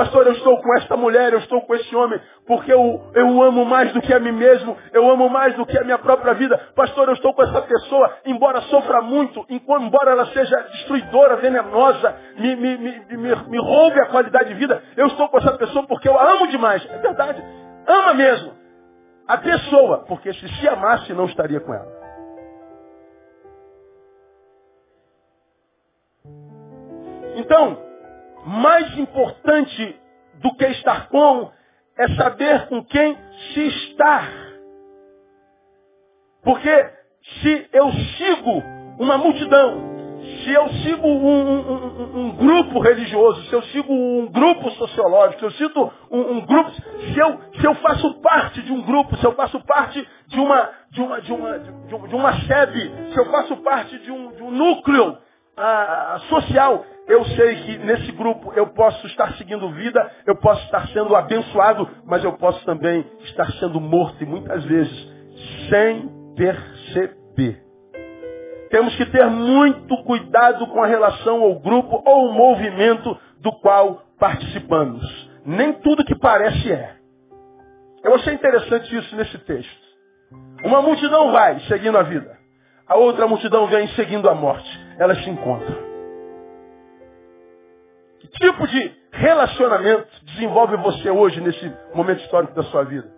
[0.00, 3.66] Pastor, eu estou com esta mulher, eu estou com esse homem, porque eu, eu amo
[3.66, 6.56] mais do que a mim mesmo, eu amo mais do que a minha própria vida.
[6.74, 12.56] Pastor, eu estou com essa pessoa, embora sofra muito, embora ela seja destruidora, venenosa, me,
[12.56, 16.08] me, me, me, me roube a qualidade de vida, eu estou com essa pessoa porque
[16.08, 16.82] eu a amo demais.
[16.90, 17.44] É verdade.
[17.86, 18.54] Ama mesmo.
[19.28, 22.00] A pessoa, porque se se amasse, não estaria com ela.
[27.36, 27.89] Então,
[28.44, 29.96] mais importante
[30.34, 31.50] do que estar com
[31.98, 33.16] é saber com quem
[33.52, 34.30] se estar.
[36.42, 36.90] Porque
[37.42, 38.62] se eu sigo
[38.98, 39.90] uma multidão,
[40.42, 45.38] se eu sigo um, um, um, um, grupo religioso, se eu sigo um grupo sociológico,
[45.38, 49.24] se eu sigo um, grupo, se eu, se eu faço parte de um grupo, se
[49.24, 53.18] eu faço parte de uma, de uma, de uma, de uma, de uma sede, se
[53.18, 55.18] eu faço parte de um, de um núcleo
[55.56, 60.86] ah, social, eu sei que nesse grupo eu posso estar seguindo vida, eu posso estar
[60.88, 65.08] sendo abençoado, mas eu posso também estar sendo morto e muitas vezes
[65.68, 67.62] sem perceber.
[68.70, 75.30] Temos que ter muito cuidado com a relação ao grupo ou movimento do qual participamos.
[75.44, 76.94] Nem tudo que parece é.
[78.04, 79.90] Eu achei interessante isso nesse texto.
[80.64, 82.38] Uma multidão vai seguindo a vida.
[82.86, 84.79] A outra multidão vem seguindo a morte.
[85.00, 85.90] Elas se encontram
[88.40, 93.08] tipo de relacionamento desenvolve você hoje nesse momento histórico da sua vida?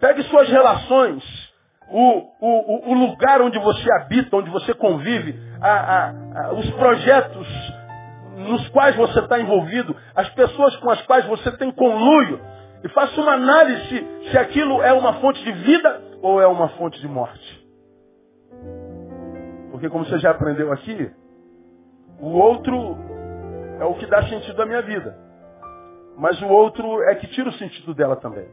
[0.00, 1.22] Pegue suas relações,
[1.88, 7.46] o, o, o lugar onde você habita, onde você convive, a, a, a, os projetos
[8.36, 12.40] nos quais você está envolvido, as pessoas com as quais você tem conluio,
[12.82, 17.00] e faça uma análise se aquilo é uma fonte de vida ou é uma fonte
[17.00, 17.63] de morte.
[19.74, 21.10] Porque como você já aprendeu aqui,
[22.20, 22.96] o outro
[23.80, 25.18] é o que dá sentido à minha vida.
[26.16, 28.46] Mas o outro é que tira o sentido dela também.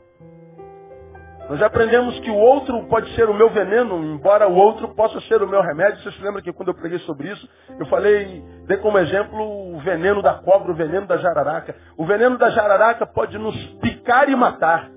[1.48, 5.22] Nós já aprendemos que o outro pode ser o meu veneno, embora o outro possa
[5.28, 6.02] ser o meu remédio.
[6.02, 7.48] Você se lembra que quando eu preguei sobre isso,
[7.80, 11.76] eu falei, dei como exemplo o veneno da cobra, o veneno da jararaca.
[11.98, 14.90] O veneno da jararaca pode nos picar e matar.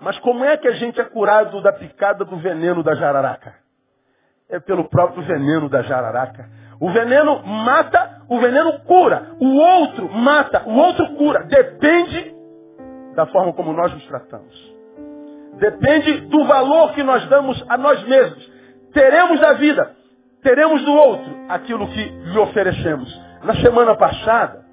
[0.00, 3.64] Mas como é que a gente é curado da picada do veneno da jararaca?
[4.48, 6.48] É pelo próprio veneno da jararaca.
[6.80, 9.30] O veneno mata, o veneno cura.
[9.40, 11.44] O outro mata, o outro cura.
[11.44, 12.34] Depende
[13.14, 14.76] da forma como nós nos tratamos.
[15.58, 18.52] Depende do valor que nós damos a nós mesmos.
[18.92, 19.94] Teremos da vida,
[20.42, 23.08] teremos do outro aquilo que lhe oferecemos.
[23.42, 24.66] Na semana passada,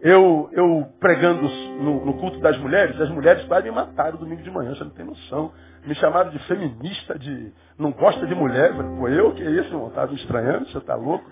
[0.00, 1.42] Eu, eu pregando
[1.82, 4.90] no, no, culto das mulheres, as mulheres quase me mataram domingo de manhã, você não
[4.90, 5.52] tem noção.
[5.86, 8.72] Me chamaram de feminista, de não gosta de mulher.
[8.98, 9.88] Pô, eu que é isso, irmão?
[9.88, 11.24] Estava me estranhando, você está louco?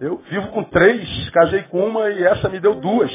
[0.00, 3.10] Eu vivo com três, casei com uma e essa me deu duas.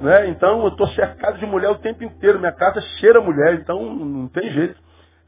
[0.00, 0.28] Né?
[0.28, 2.38] Então eu estou cercado de mulher o tempo inteiro.
[2.38, 4.78] Minha casa cheira mulher, então não tem jeito.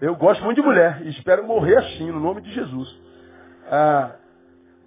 [0.00, 2.88] Eu gosto muito de mulher e espero morrer assim, no nome de Jesus.
[3.70, 4.12] Ah,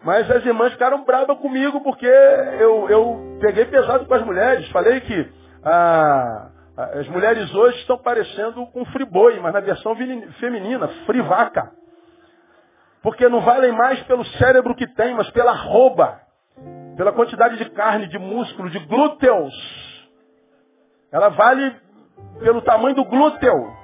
[0.03, 4.69] mas as irmãs ficaram bravas comigo porque eu, eu peguei pesado com as mulheres.
[4.69, 5.29] Falei que
[5.63, 9.95] ah, as mulheres hoje estão parecendo com friboi, mas na versão
[10.39, 11.71] feminina, frivaca.
[13.01, 16.21] Porque não valem mais pelo cérebro que tem, mas pela rouba.
[16.95, 19.53] Pela quantidade de carne, de músculo, de glúteos.
[21.11, 21.75] Ela vale
[22.39, 23.81] pelo tamanho do glúteo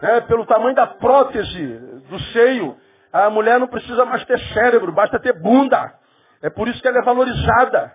[0.00, 1.78] né, pelo tamanho da prótese
[2.08, 2.76] do seio.
[3.12, 5.94] A mulher não precisa mais ter cérebro, basta ter bunda.
[6.42, 7.92] É por isso que ela é valorizada.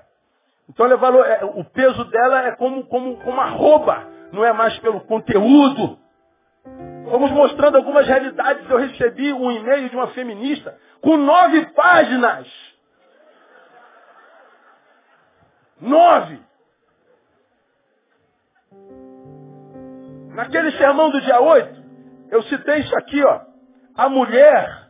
[0.69, 4.77] Então é valor, é, o peso dela é como, como, como arroba, não é mais
[4.79, 5.99] pelo conteúdo.
[7.05, 8.67] Vamos mostrando algumas realidades.
[8.67, 12.47] Eu recebi um e-mail de uma feminista com nove páginas.
[15.79, 16.39] Nove.
[20.33, 21.83] Naquele sermão do dia 8,
[22.31, 23.41] eu citei isso aqui, ó.
[23.95, 24.89] A mulher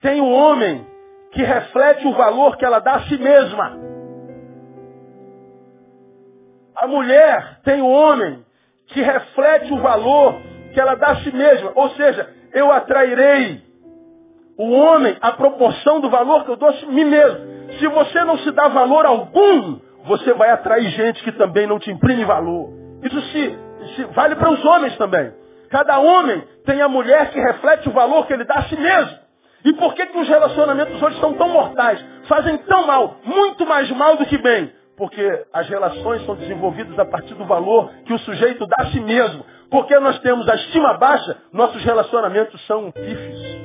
[0.00, 0.86] tem um homem
[1.32, 3.76] que reflete o valor que ela dá a si mesma.
[6.74, 8.47] A mulher tem um homem
[8.88, 10.40] que reflete o valor
[10.72, 11.72] que ela dá a si mesma.
[11.74, 13.62] Ou seja, eu atrairei
[14.56, 17.40] o homem à proporção do valor que eu dou a mim mesmo.
[17.78, 21.90] Se você não se dá valor algum, você vai atrair gente que também não te
[21.90, 22.70] imprime valor.
[23.02, 23.58] Isso se,
[23.94, 25.32] se vale para os homens também.
[25.70, 29.18] Cada homem tem a mulher que reflete o valor que ele dá a si mesmo.
[29.64, 32.02] E por que, que os relacionamentos hoje são tão mortais?
[32.26, 34.72] Fazem tão mal, muito mais mal do que bem.
[34.98, 39.00] Porque as relações são desenvolvidas a partir do valor que o sujeito dá a si
[39.00, 39.46] mesmo.
[39.70, 43.58] Porque nós temos a estima baixa, nossos relacionamentos são pífios.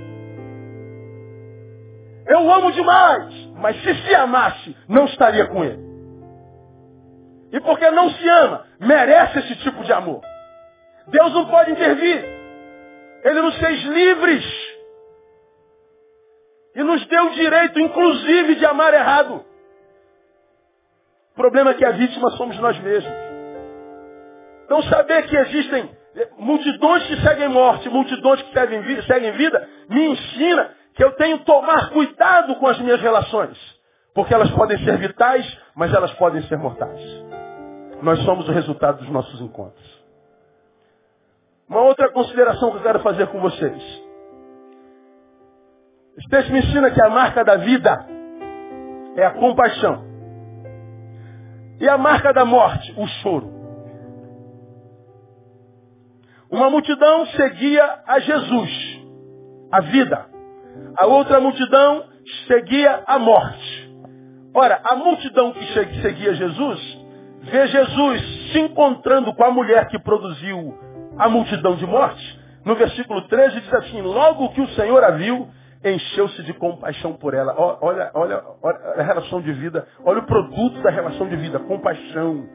[2.28, 5.82] Eu amo demais, mas se se amasse, não estaria com ele.
[7.52, 10.22] E porque não se ama, merece esse tipo de amor.
[11.08, 12.24] Deus não pode intervir.
[13.24, 14.46] Ele nos fez livres.
[16.76, 19.44] E nos deu o direito, inclusive, de amar errado.
[21.34, 23.12] O problema é que a vítima somos nós mesmos.
[24.66, 25.90] Então saber que existem
[26.38, 31.46] multidões que seguem morte, multidões que seguem, seguem vida, me ensina que eu tenho que
[31.46, 33.58] tomar cuidado com as minhas relações.
[34.14, 37.02] Porque elas podem ser vitais, mas elas podem ser mortais.
[38.04, 40.04] Nós somos o resultado dos nossos encontros.
[41.68, 44.04] Uma outra consideração que eu quero fazer com vocês.
[46.16, 48.06] Esse texto me ensina que a marca da vida
[49.16, 50.13] é a compaixão.
[51.80, 53.52] E a marca da morte, o choro.
[56.52, 59.02] Uma multidão seguia a Jesus,
[59.72, 60.26] a vida.
[60.98, 62.06] A outra multidão
[62.48, 63.92] seguia a morte.
[64.54, 65.66] Ora, a multidão que
[66.02, 67.06] seguia Jesus,
[67.42, 70.78] vê Jesus se encontrando com a mulher que produziu
[71.18, 75.48] a multidão de morte, no versículo 13 diz assim, logo que o Senhor a viu,
[75.84, 77.54] encheu-se de compaixão por ela.
[77.58, 82.48] Olha, olha, olha a relação de vida, olha o produto da relação de vida, compaixão.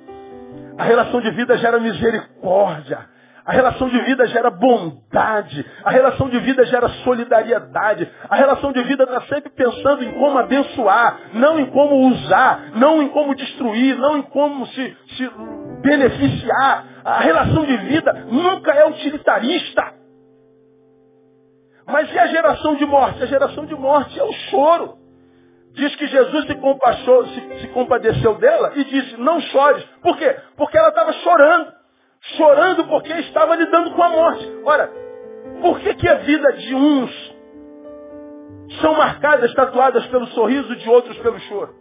[0.79, 3.07] A relação de vida gera misericórdia.
[3.49, 5.64] A relação de vida gera bondade.
[5.83, 8.07] A relação de vida gera solidariedade.
[8.29, 13.01] A relação de vida está sempre pensando em como abençoar, não em como usar, não
[13.01, 15.31] em como destruir, não em como se, se
[15.81, 16.85] beneficiar.
[17.03, 19.95] A relação de vida nunca é utilitarista.
[21.88, 23.22] Mas e a geração de morte?
[23.22, 24.98] A geração de morte é o choro.
[25.72, 29.83] Diz que Jesus se, compassou, se, se compadeceu dela e disse, não chores.
[30.03, 30.37] Por quê?
[30.57, 31.72] Porque ela estava chorando.
[32.37, 34.61] Chorando porque estava lidando com a morte.
[34.64, 34.90] Ora,
[35.62, 37.37] por que, que a vida de uns
[38.81, 41.74] são marcadas, tatuadas pelo sorriso, de outros pelo choro?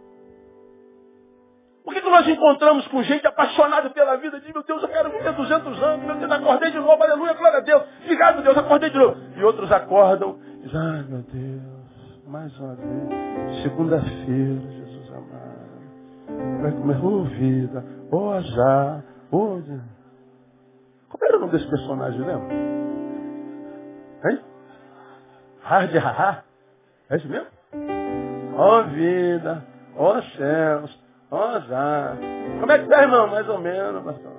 [1.88, 4.38] Por que, que nós encontramos com gente apaixonada pela vida?
[4.40, 6.06] Diz, meu Deus, eu quero viver 200 anos.
[6.06, 7.02] Meu Deus, acordei de novo.
[7.02, 7.82] Aleluia, glória a Deus.
[8.02, 9.16] Obrigado, Deus, acordei de novo.
[9.34, 13.62] E outros acordam dizem, ai, meu Deus, mais uma vez.
[13.62, 16.60] Segunda-feira, Jesus amado.
[16.60, 19.38] Vai comer, ô oh, vida, ô oh, azar, ô...
[19.38, 19.62] Oh,
[21.08, 22.54] Como era o nome desse personagem, lembra?
[24.26, 24.40] Hein?
[25.62, 26.44] Hard, haha.
[27.08, 27.46] É isso mesmo?
[28.58, 29.64] Ó oh, vida,
[29.96, 32.18] ó oh, céus, nossa,
[32.60, 33.26] como é que tá, irmão?
[33.26, 34.32] Mais ou menos, pastor.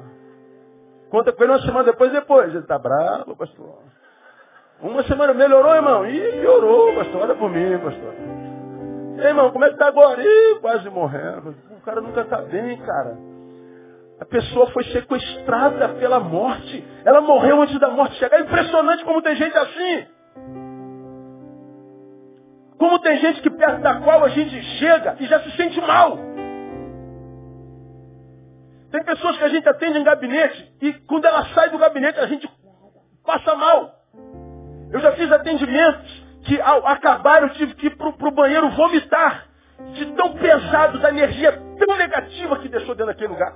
[1.09, 2.53] Conta com ele uma semana depois, depois.
[2.53, 3.79] Ele tá bravo, pastor.
[4.81, 6.05] Uma semana melhorou, irmão?
[6.05, 7.21] Ih, piorou, pastor.
[7.21, 8.13] Olha por mim, pastor.
[9.17, 10.21] E aí, irmão, como é que tá agora?
[10.21, 11.55] Ih, quase morrendo.
[11.77, 13.17] O cara nunca tá bem, cara.
[14.19, 16.85] A pessoa foi sequestrada pela morte.
[17.05, 18.37] Ela morreu antes da morte chegar.
[18.37, 20.07] É impressionante como tem gente assim.
[22.77, 26.17] Como tem gente que perto da qual a gente chega e já se sente mal.
[28.91, 32.25] Tem pessoas que a gente atende em gabinete e quando ela sai do gabinete a
[32.25, 32.49] gente
[33.23, 33.93] passa mal.
[34.91, 39.47] Eu já fiz atendimentos que ao acabar eu tive que ir para o banheiro vomitar.
[39.93, 43.55] De tão pesado, da energia tão negativa que deixou dentro daquele lugar.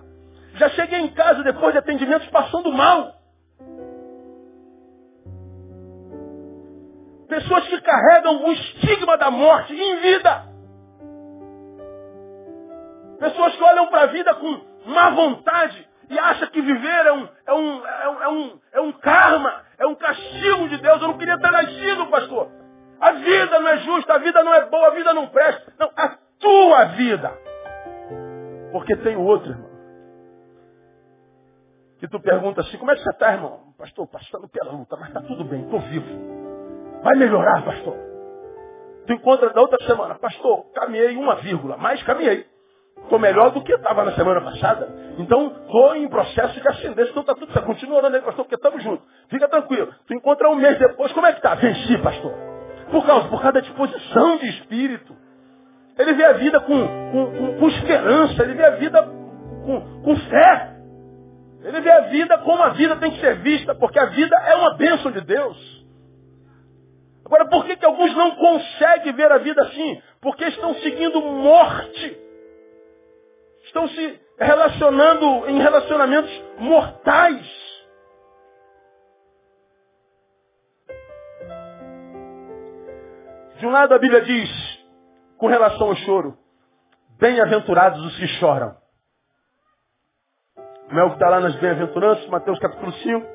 [0.56, 3.14] Já cheguei em casa depois de atendimentos passando mal.
[7.28, 10.46] Pessoas que carregam o estigma da morte em vida.
[13.20, 17.30] Pessoas que olham para a vida com má vontade e acham que viver é um,
[17.48, 21.02] é, um, é, um, é, um, é um karma, é um castigo de Deus.
[21.02, 22.50] Eu não queria ter nascido, pastor.
[23.00, 25.74] A vida não é justa, a vida não é boa, a vida não presta.
[25.80, 27.38] Não, a tua vida.
[28.72, 29.74] Porque tem outro, irmão.
[32.00, 33.74] Que tu pergunta assim, como é que você está, irmão?
[33.78, 36.06] Pastor, passando pela luta, mas está tudo bem, estou vivo.
[37.02, 37.96] Vai melhorar, pastor.
[39.06, 42.46] Tu encontra da outra semana, pastor, caminhei uma vírgula, mas caminhei.
[42.98, 44.90] Estou melhor do que estava na semana passada.
[45.18, 47.12] Então, estou em processo de ascendência.
[47.12, 47.66] Então está tudo certo.
[47.66, 49.06] Continua orando aí, pastor, porque estamos juntos.
[49.30, 49.94] Fica tranquilo.
[50.08, 51.56] Tu encontra um mês depois, como é que está?
[51.56, 52.34] Venci, pastor.
[52.90, 55.16] Por causa, por causa da disposição de espírito.
[55.98, 60.16] Ele vê a vida com, com, com, com esperança, ele vê a vida com, com
[60.16, 60.74] fé.
[61.64, 64.56] Ele vê a vida como a vida tem que ser vista, porque a vida é
[64.56, 65.86] uma bênção de Deus.
[67.26, 70.02] Agora, por que, que alguns não conseguem ver a vida assim?
[70.20, 72.23] Porque estão seguindo morte
[73.74, 77.44] estão se relacionando em relacionamentos mortais.
[83.58, 84.48] De um lado a Bíblia diz,
[85.38, 86.38] com relação ao choro,
[87.18, 88.78] bem-aventurados os que choram.
[90.92, 93.26] Não é o que está lá nas bem-aventuranças, Mateus capítulo 5.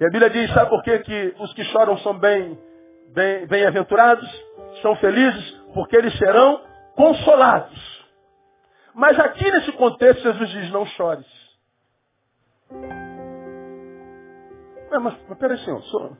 [0.00, 4.30] E a Bíblia diz, sabe por que, que os que choram são bem-aventurados?
[4.30, 5.50] Bem são felizes?
[5.72, 6.60] Porque eles serão
[6.96, 7.89] consolados.
[8.94, 11.26] Mas aqui nesse contexto Jesus diz, não chores.
[14.90, 16.16] Não, mas, mas peraí, senhor, o senhor,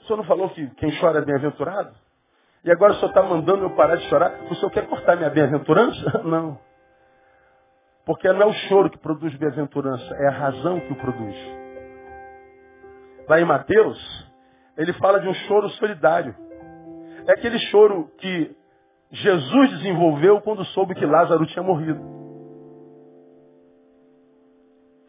[0.00, 1.94] o senhor não falou que quem chora é bem-aventurado?
[2.64, 4.32] E agora o senhor está mandando eu parar de chorar?
[4.50, 6.22] O senhor quer cortar minha bem-aventurança?
[6.24, 6.58] Não.
[8.04, 11.36] Porque não é o choro que produz bem-aventurança, é a razão que o produz.
[13.28, 14.28] Lá em Mateus,
[14.76, 16.34] ele fala de um choro solidário.
[17.28, 18.56] É aquele choro que
[19.12, 22.00] Jesus desenvolveu quando soube que Lázaro tinha morrido.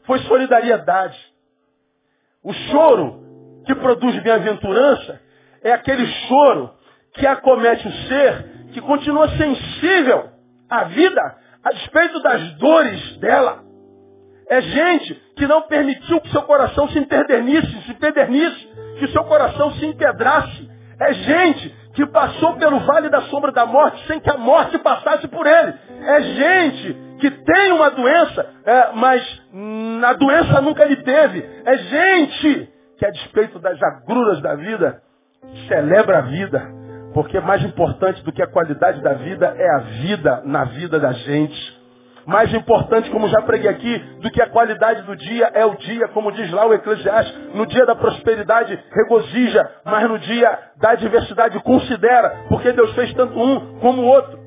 [0.05, 1.17] Foi solidariedade.
[2.43, 3.23] O choro
[3.65, 5.21] que produz bem-aventurança
[5.63, 6.71] é aquele choro
[7.13, 10.29] que acomete o ser que continua sensível
[10.69, 13.63] à vida a despeito das dores dela.
[14.49, 18.67] É gente que não permitiu que seu coração se interdernisse, se empedernisse,
[18.99, 20.69] que seu coração se empedrasse.
[20.99, 25.27] É gente que passou pelo vale da sombra da morte sem que a morte passasse
[25.27, 25.73] por ele.
[26.05, 29.41] É gente que tem uma doença, é, mas
[30.03, 31.47] a doença nunca lhe teve.
[31.65, 35.01] É gente que, a despeito das agruras da vida,
[35.67, 36.61] celebra a vida.
[37.13, 41.11] Porque mais importante do que a qualidade da vida é a vida na vida da
[41.11, 41.72] gente.
[42.25, 46.07] Mais importante, como já preguei aqui, do que a qualidade do dia é o dia,
[46.09, 47.55] como diz lá o Eclesiastes.
[47.55, 53.37] No dia da prosperidade, regozija, mas no dia da adversidade, considera, porque Deus fez tanto
[53.37, 54.39] um como o outro.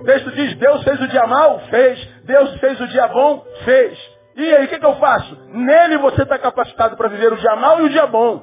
[0.00, 1.60] O texto diz, Deus fez o dia mal?
[1.70, 2.08] Fez.
[2.24, 3.44] Deus fez o dia bom?
[3.64, 3.98] Fez.
[4.36, 5.36] E aí, o que, que eu faço?
[5.52, 8.42] Nele você está capacitado para viver o dia mal e o dia bom.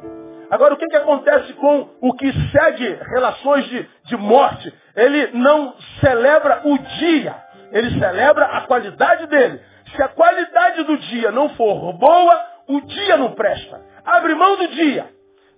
[0.49, 4.73] Agora, o que, que acontece com o que segue relações de, de morte?
[4.95, 7.35] Ele não celebra o dia.
[7.71, 9.59] Ele celebra a qualidade dele.
[9.95, 13.81] Se a qualidade do dia não for boa, o dia não presta.
[14.03, 15.09] Abre mão do dia.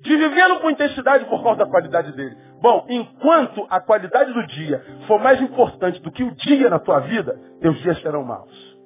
[0.01, 2.37] De vivê-lo com intensidade por causa da qualidade dele.
[2.61, 6.99] Bom, enquanto a qualidade do dia for mais importante do que o dia na tua
[6.99, 8.77] vida, teus dias serão maus.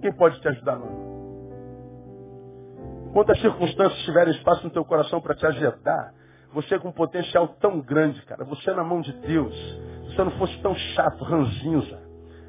[0.00, 1.08] Quem pode te ajudar, não?
[3.08, 6.12] Enquanto as circunstâncias tiverem espaço no teu coração para te ajudar,
[6.52, 8.44] você com um potencial tão grande, cara.
[8.44, 9.54] Você é na mão de Deus
[10.18, 12.00] você não fosse tão chato, ranzinza,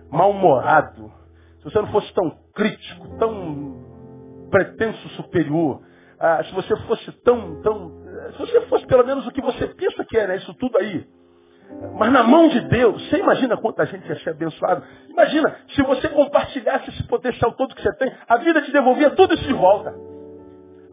[0.09, 1.11] mal-humorado,
[1.59, 5.81] se você não fosse tão crítico, tão pretenso superior,
[6.19, 7.91] ah, se você fosse tão, tão,
[8.31, 11.05] se você fosse pelo menos o que você pensa que é, né, isso tudo aí,
[11.95, 14.83] mas na mão de Deus, você imagina quanta gente ia ser abençoado.
[15.07, 19.35] Imagina, se você compartilhasse esse potencial todo que você tem, a vida te devolvia tudo
[19.35, 19.93] isso de volta.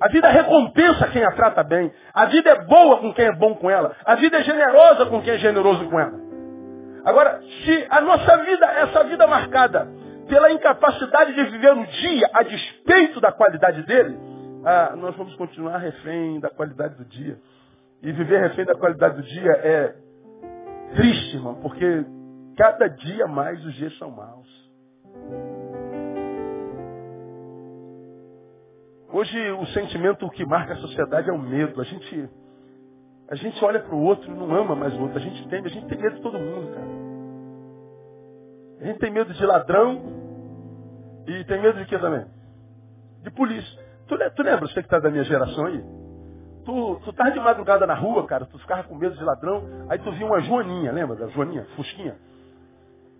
[0.01, 1.91] A vida recompensa quem a trata bem.
[2.13, 3.97] A vida é boa com quem é bom com ela.
[4.05, 6.27] A vida é generosa com quem é generoso com ela.
[7.05, 9.89] Agora, se a nossa vida, essa vida marcada
[10.29, 14.19] pela incapacidade de viver o dia a despeito da qualidade dele,
[14.65, 17.39] ah, nós vamos continuar refém da qualidade do dia.
[18.03, 19.95] E viver refém da qualidade do dia é
[20.95, 22.05] triste, irmão, porque
[22.57, 24.49] cada dia mais os dias são maus.
[29.13, 31.81] Hoje o sentimento que marca a sociedade é o medo.
[31.81, 32.29] A gente,
[33.31, 35.17] a gente olha para o outro e não ama mais o outro.
[35.17, 36.87] A gente tem, a gente tem medo de todo mundo, cara.
[38.81, 40.03] A gente tem medo de ladrão
[41.27, 42.27] e tem medo de quê também?
[43.23, 43.87] De polícia.
[44.07, 45.83] Tu, tu lembra, você que está da minha geração aí?
[46.65, 49.99] Tu, tu tava de madrugada na rua, cara, tu ficava com medo de ladrão, aí
[49.99, 51.65] tu via uma joaninha, lembra da joaninha?
[51.77, 52.17] Fusquinha.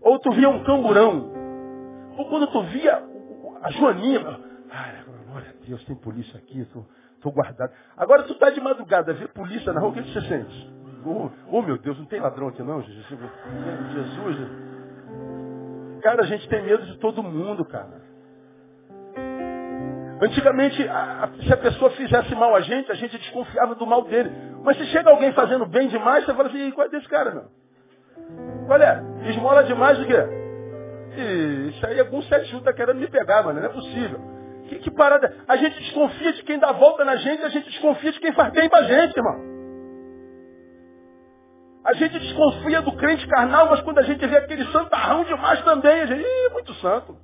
[0.03, 1.31] Ou tu via um camburão.
[2.19, 3.03] Ou quando tu via
[3.63, 4.46] a joaninha,
[5.67, 6.85] Deus, tem polícia aqui, tô,
[7.21, 7.73] tô guardado.
[7.97, 10.75] Agora tu tá de madrugada, vê polícia na rua, o que, você sente?
[11.05, 13.07] Oh, oh, meu Deus, não tem ladrão aqui não, Jesus.
[13.93, 14.49] Jesus.
[16.03, 18.07] Cara, a gente tem medo de todo mundo, cara.
[20.21, 24.03] Antigamente, a, a, se a pessoa fizesse mal a gente, a gente desconfiava do mal
[24.05, 24.31] dele.
[24.63, 27.45] Mas se chega alguém fazendo bem demais, você fala assim, qual é desse cara, meu?
[28.67, 29.03] Qual é?
[29.31, 30.47] Esmola demais o quê?
[31.17, 33.61] E, isso aí algum sete está querendo me pegar, mano.
[33.61, 34.36] Não é possível.
[34.69, 35.37] Que, que, parada.
[35.47, 38.53] A gente desconfia de quem dá volta na gente, a gente desconfia de quem faz
[38.53, 39.57] bem pra gente, irmão.
[41.85, 46.01] A gente desconfia do crente carnal, mas quando a gente vê aquele santarrão demais também,
[46.01, 47.17] a gente, Ih, muito santo.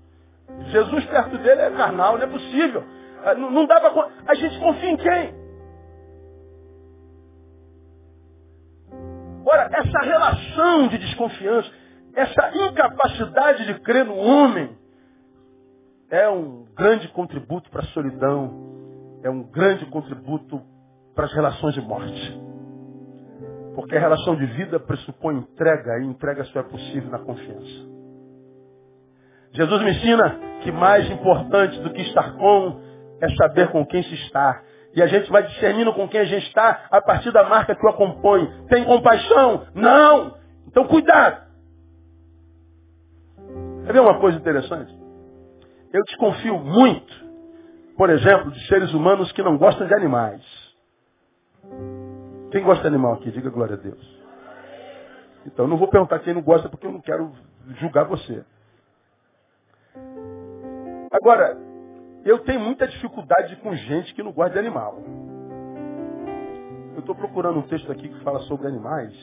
[0.69, 2.85] Jesus perto dele é carnal, não é possível.
[3.25, 4.09] Ah, não, não dá para.
[4.27, 5.43] A gente confia em quem?
[9.45, 11.71] Ora, essa relação de desconfiança,
[12.15, 14.77] essa incapacidade de crer no homem,
[16.13, 20.61] é um grande contributo para a solidão, é um grande contributo
[21.15, 22.41] para as relações de morte.
[23.75, 27.91] Porque a relação de vida pressupõe entrega, e entrega só é possível na confiança.
[29.53, 32.79] Jesus me ensina que mais importante do que estar com
[33.19, 34.63] é saber com quem se está.
[34.95, 37.87] E a gente vai discernindo com quem a gente está a partir da marca que
[37.87, 38.67] o acompanha.
[38.69, 39.67] Tem compaixão?
[39.75, 40.37] Não!
[40.69, 41.41] Então cuidado!
[43.87, 45.02] Quer ver uma coisa interessante?
[45.93, 47.13] Eu desconfio muito,
[47.99, 50.43] por exemplo, de seres humanos que não gostam de animais.
[52.51, 53.31] Quem gosta de animal aqui?
[53.31, 54.23] Diga glória a Deus.
[55.45, 57.33] Então, não vou perguntar quem não gosta porque eu não quero
[57.81, 58.45] julgar você.
[61.13, 61.59] Agora,
[62.25, 64.99] eu tenho muita dificuldade com gente que não gosta de animal.
[66.95, 69.15] Eu estou procurando um texto aqui que fala sobre animais,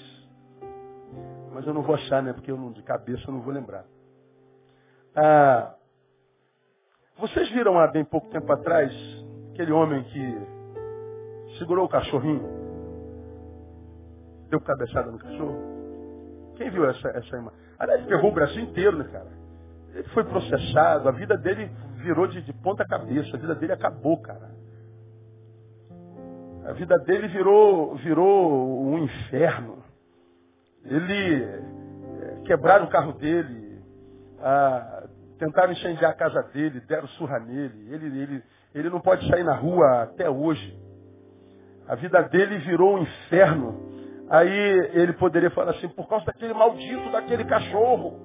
[1.52, 2.34] mas eu não vou achar, né?
[2.34, 3.86] Porque eu não, de cabeça eu não vou lembrar.
[5.16, 5.76] Ah,
[7.20, 8.92] vocês viram há bem pouco tempo atrás
[9.52, 12.48] aquele homem que segurou o cachorrinho,
[14.50, 16.54] deu cabeçada no cachorro?
[16.56, 17.60] Quem viu essa, essa imagem?
[17.78, 19.28] Aliás, ferrou o Brasil inteiro, né, cara?
[19.94, 24.18] Ele foi processado, a vida dele virou de, de ponta cabeça, a vida dele acabou,
[24.22, 24.50] cara.
[26.66, 29.84] A vida dele virou, virou um inferno.
[30.86, 33.82] Ele é, quebraram o carro dele,
[34.40, 34.99] ah,
[35.40, 37.94] tentaram incendiar a casa dele, deram surra nele.
[37.94, 38.44] Ele, ele,
[38.76, 40.78] ele não pode sair na rua até hoje.
[41.88, 43.90] A vida dele virou um inferno.
[44.30, 48.20] Aí ele poderia falar assim, por causa daquele maldito daquele cachorro.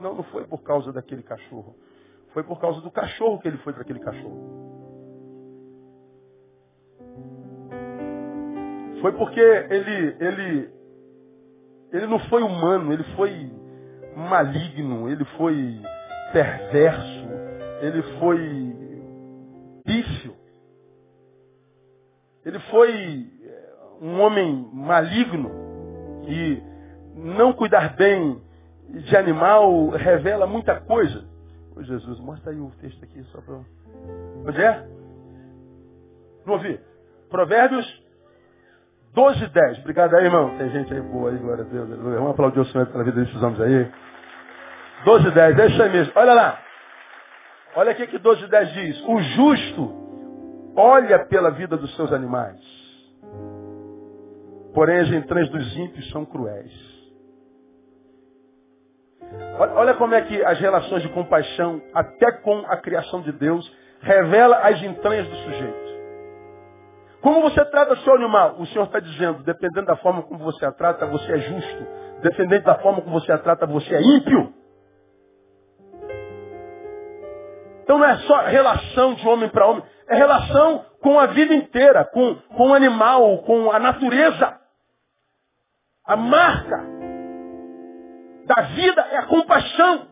[0.00, 1.76] Não, não foi por causa daquele cachorro.
[2.32, 4.62] Foi por causa do cachorro que ele foi para aquele cachorro.
[9.00, 10.70] Foi porque ele, ele,
[11.92, 13.52] ele não foi humano, ele foi
[14.16, 15.82] maligno, ele foi
[16.32, 17.28] perverso,
[17.80, 18.76] ele foi
[19.84, 20.34] pífio.
[22.44, 25.50] Ele foi eh, um homem maligno
[26.26, 26.62] e
[27.14, 28.40] não cuidar bem
[28.88, 31.24] de animal revela muita coisa.
[31.74, 33.60] Ô Jesus, mostra aí o texto aqui só para.
[34.46, 34.86] Onde é?
[36.44, 36.78] Não ouvi.
[37.30, 38.02] Provérbios
[39.14, 39.78] 12, 10.
[39.80, 40.56] Obrigado aí, irmão.
[40.58, 41.88] Tem gente aí boa aí, glória a Deus.
[41.88, 43.90] Vamos aplaudir o Senhor pela vida desses homens aí.
[45.04, 45.58] 12, 10.
[45.58, 46.12] É isso aí mesmo.
[46.16, 46.58] Olha lá.
[47.74, 49.02] Olha o que 12, 10 diz.
[49.06, 50.02] O justo
[50.76, 52.60] olha pela vida dos seus animais.
[54.74, 56.72] Porém, as entranhas dos ímpios são cruéis.
[59.76, 64.58] Olha como é que as relações de compaixão, até com a criação de Deus, revela
[64.58, 65.92] as entranhas do sujeito.
[67.22, 68.56] Como você trata o seu animal?
[68.58, 71.86] O Senhor está dizendo, dependendo da forma como você a trata, você é justo.
[72.20, 74.52] Dependendo da forma como você a trata, você é ímpio.
[77.82, 82.04] Então não é só relação de homem para homem, é relação com a vida inteira,
[82.04, 84.60] com, com o animal, com a natureza.
[86.06, 86.84] A marca
[88.46, 90.06] da vida é a compaixão,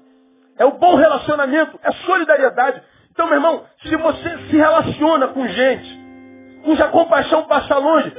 [0.59, 2.83] é o bom relacionamento, é solidariedade.
[3.11, 6.01] Então, meu irmão, se você se relaciona com gente
[6.64, 8.12] cuja compaixão passa longe,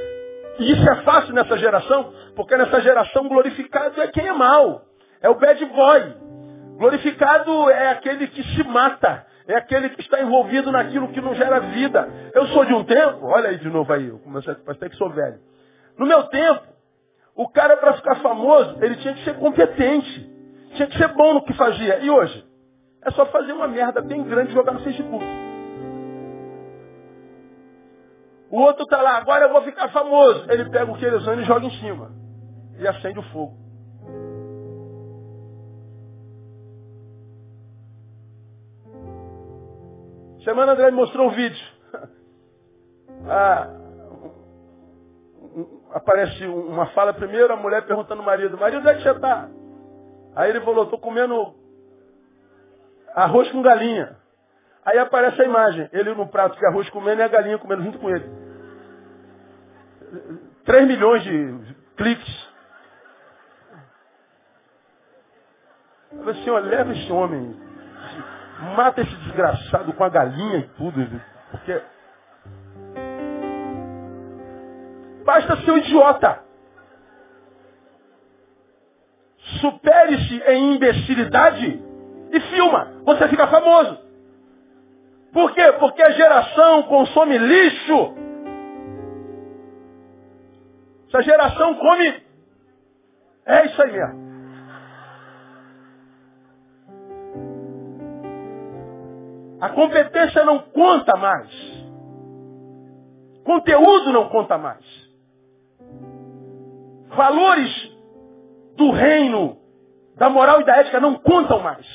[0.58, 4.82] e isso é fácil nessa geração, porque nessa geração glorificado é quem é mal,
[5.20, 6.14] é o bad boy.
[6.76, 11.60] Glorificado é aquele que se mata, é aquele que está envolvido naquilo que não gera
[11.60, 12.08] vida.
[12.34, 14.96] Eu sou de um tempo, olha aí de novo aí, eu comecei a ter que
[14.96, 15.40] sou velho.
[15.98, 16.62] No meu tempo,
[17.34, 20.30] o cara para ficar famoso, ele tinha que ser competente.
[20.74, 21.98] Tinha que ser bom no que fazia.
[21.98, 22.46] E hoje?
[23.04, 25.24] É só fazer uma merda bem grande e jogar no Facebook.
[28.50, 30.44] O outro está lá, agora eu vou ficar famoso.
[30.50, 32.12] Ele pega o querosene e joga em cima.
[32.78, 33.61] E acende o fogo.
[40.44, 41.64] Semana André me mostrou um vídeo.
[43.24, 43.68] Ah,
[45.92, 49.48] aparece uma fala primeiro, a mulher perguntando ao marido, marido, onde é que você está?
[50.34, 51.54] Aí ele falou, estou comendo
[53.14, 54.16] arroz com galinha.
[54.84, 57.98] Aí aparece a imagem, ele no prato de arroz comendo e a galinha comendo junto
[57.98, 58.28] com ele.
[60.64, 62.52] 3 milhões de cliques.
[66.12, 67.56] Eu falei assim, olha, leva esse homem,
[68.62, 71.82] mata esse desgraçado com a galinha e tudo, porque
[75.24, 76.40] basta ser um idiota.
[79.60, 81.82] Supere-se em imbecilidade
[82.32, 82.92] e filma.
[83.04, 83.98] Você fica famoso.
[85.32, 85.72] Por quê?
[85.78, 88.14] Porque a geração consome lixo.
[91.08, 92.22] Essa geração come.
[93.44, 94.31] É isso aí mesmo.
[99.62, 101.48] A competência não conta mais.
[103.44, 104.84] Conteúdo não conta mais.
[107.10, 107.92] Valores
[108.76, 109.56] do reino,
[110.16, 111.86] da moral e da ética não contam mais.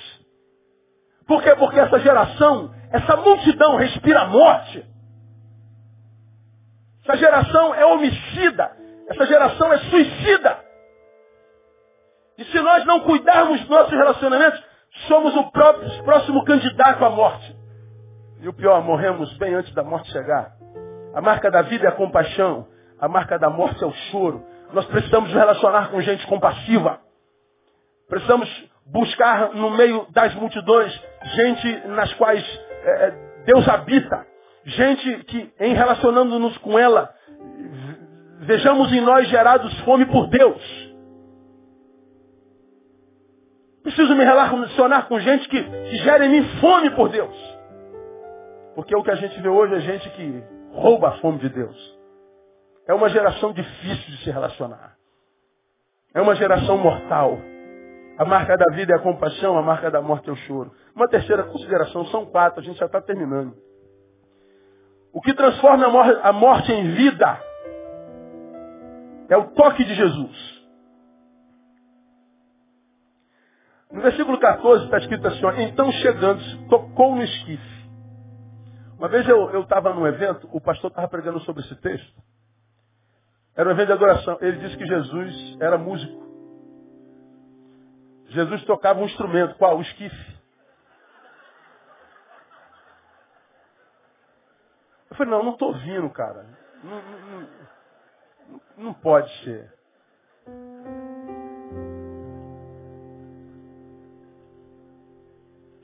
[1.28, 1.54] Por quê?
[1.56, 4.86] Porque essa geração, essa multidão respira morte.
[7.04, 8.72] Essa geração é homicida.
[9.10, 10.58] Essa geração é suicida.
[12.38, 14.64] E se nós não cuidarmos dos nossos relacionamentos,
[15.10, 17.57] somos o próprio, próximo candidato à morte.
[18.40, 20.52] E o pior, morremos bem antes da morte chegar.
[21.14, 22.68] A marca da vida é a compaixão.
[23.00, 24.44] A marca da morte é o choro.
[24.74, 27.00] Nós precisamos nos relacionar com gente compassiva.
[28.08, 28.50] Precisamos
[28.86, 30.94] buscar no meio das multidões
[31.36, 32.44] gente nas quais
[32.84, 34.26] é, é Deus habita.
[34.66, 37.10] Gente que, em relacionando-nos com ela,
[38.42, 40.88] vejamos em nós gerados fome por Deus.
[43.82, 47.57] Preciso me relacionar com gente que, que gera em mim fome por Deus.
[48.78, 52.00] Porque o que a gente vê hoje é gente que rouba a fome de Deus.
[52.88, 54.96] É uma geração difícil de se relacionar.
[56.14, 57.40] É uma geração mortal.
[58.20, 60.72] A marca da vida é a compaixão, a marca da morte é o choro.
[60.96, 63.56] Uma terceira consideração, são quatro, a gente já está terminando.
[65.12, 65.88] O que transforma
[66.22, 67.42] a morte em vida
[69.28, 70.68] é o toque de Jesus.
[73.92, 77.77] No versículo 14 está escrito assim, ó, então chegando, tocou no esquife.
[78.98, 82.22] Uma vez eu estava num evento, o pastor estava pregando sobre esse texto.
[83.56, 84.38] Era um evento de adoração.
[84.42, 86.26] Ele disse que Jesus era músico.
[88.30, 89.56] Jesus tocava um instrumento.
[89.56, 89.78] Qual?
[89.78, 90.38] O esquife.
[95.10, 96.46] Eu falei, não, não estou ouvindo, cara.
[96.84, 97.48] Não, não,
[98.50, 99.74] não, não pode ser.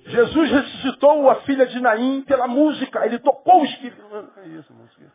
[0.05, 3.05] Jesus ressuscitou a filha de Naim pela música.
[3.05, 4.01] Ele tocou o esquife.
[4.37, 5.11] É isso, música.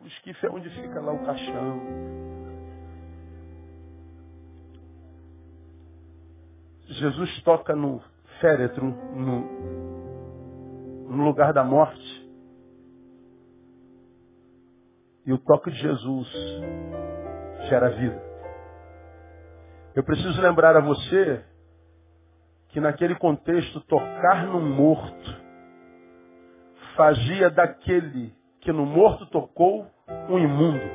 [0.00, 1.80] O esquife é onde fica lá o caixão.
[6.86, 8.02] Jesus toca no
[8.40, 9.40] féretro, no,
[11.10, 12.28] no lugar da morte.
[15.26, 16.28] E o toque de Jesus
[17.68, 18.22] gera vida.
[19.94, 21.44] Eu preciso lembrar a você
[22.78, 25.36] que naquele contexto tocar no morto
[26.96, 29.84] fazia daquele que no morto tocou
[30.28, 30.88] um imundo.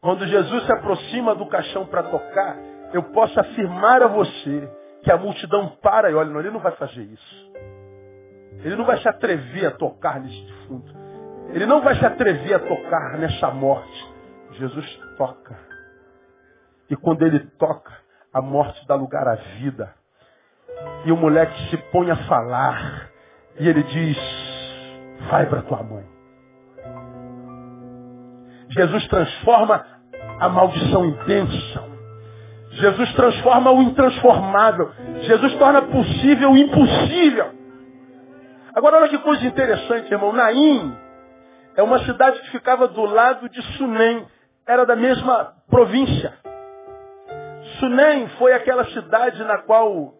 [0.00, 2.56] Quando Jesus se aproxima do caixão para tocar,
[2.92, 4.70] eu posso afirmar a você
[5.02, 7.52] que a multidão para e olha, não, ele não vai fazer isso.
[8.62, 10.94] Ele não vai se atrever a tocar nesse defunto.
[11.52, 14.14] Ele não vai se atrever a tocar nessa morte.
[14.52, 14.86] Jesus
[15.18, 15.75] toca.
[16.90, 17.92] E quando ele toca,
[18.32, 19.94] a morte dá lugar à vida.
[21.04, 23.10] E o moleque se põe a falar.
[23.58, 24.18] E ele diz,
[25.30, 26.04] vai para tua mãe.
[28.70, 29.84] Jesus transforma
[30.38, 31.96] a maldição em bênção.
[32.72, 34.92] Jesus transforma o intransformável.
[35.22, 37.54] Jesus torna possível o impossível.
[38.74, 40.32] Agora olha que coisa interessante, irmão.
[40.32, 40.94] Naim
[41.74, 44.26] é uma cidade que ficava do lado de Sunem.
[44.66, 46.34] Era da mesma província.
[47.78, 50.14] Sunem foi aquela cidade na qual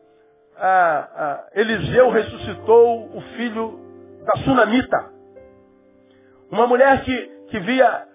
[0.58, 3.80] ah, ah, Eliseu ressuscitou o filho
[4.24, 5.10] da Sunamita.
[6.50, 8.06] Uma mulher que, que via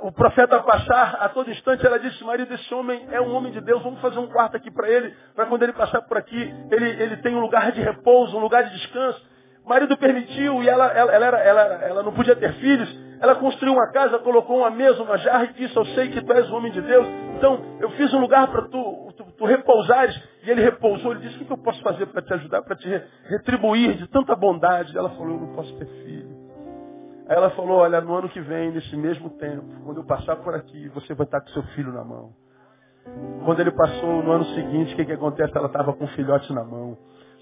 [0.00, 3.60] o profeta passar a todo instante, ela disse, marido, esse homem é um homem de
[3.60, 6.88] Deus, vamos fazer um quarto aqui para ele, para quando ele passar por aqui, ele,
[6.88, 9.22] ele tem um lugar de repouso, um lugar de descanso.
[9.64, 12.88] O marido permitiu e ela, ela, ela, era, ela, ela não podia ter filhos.
[13.20, 16.32] Ela construiu uma casa, colocou uma mesa, uma jarra e disse, eu sei que tu
[16.32, 17.06] és o homem de Deus,
[17.36, 20.18] então eu fiz um lugar para tu, tu, tu, repousares.
[20.42, 22.76] E ele repousou, ele disse, o que, que eu posso fazer para te ajudar, para
[22.76, 22.88] te
[23.24, 24.96] retribuir de tanta bondade?
[24.96, 26.30] Ela falou, eu não posso ter filho.
[27.28, 30.54] Aí ela falou, olha, no ano que vem, nesse mesmo tempo, quando eu passar por
[30.54, 32.32] aqui, você vai estar com seu filho na mão.
[33.44, 35.56] Quando ele passou no ano seguinte, o que, que acontece?
[35.56, 36.96] Ela estava com o filhote na mão.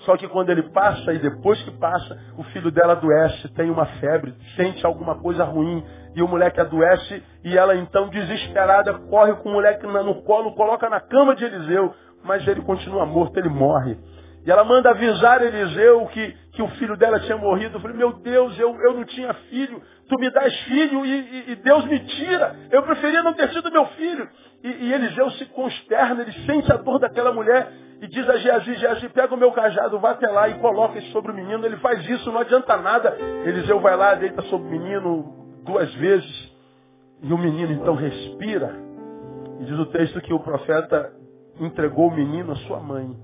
[0.09, 3.85] Só que quando ele passa e depois que passa, o filho dela adoece, tem uma
[4.01, 5.85] febre, sente alguma coisa ruim,
[6.17, 10.89] e o moleque adoece, e ela então, desesperada, corre com o moleque no colo, coloca
[10.89, 11.95] na cama de Eliseu,
[12.25, 13.99] mas ele continua morto, ele morre.
[14.47, 17.77] E ela manda avisar Eliseu que, que o filho dela tinha morrido.
[17.77, 19.83] Eu falei, meu Deus, eu, eu não tinha filho.
[20.09, 22.57] Tu me dás filho e, e, e Deus me tira.
[22.71, 24.27] Eu preferia não ter sido meu filho.
[24.65, 27.71] E, e, Eliseu se consterna, ele sente a dor daquela mulher
[28.19, 31.35] diz a Geazi, Geazi, pega o meu cajado, vá até lá e coloca sobre o
[31.35, 31.65] menino.
[31.65, 33.17] Ele faz isso, não adianta nada.
[33.45, 36.53] Eliseu vai lá, deita sobre o menino duas vezes.
[37.23, 38.75] E o menino então respira.
[39.61, 41.13] E diz o texto que o profeta
[41.61, 43.17] entregou o menino à sua mãe.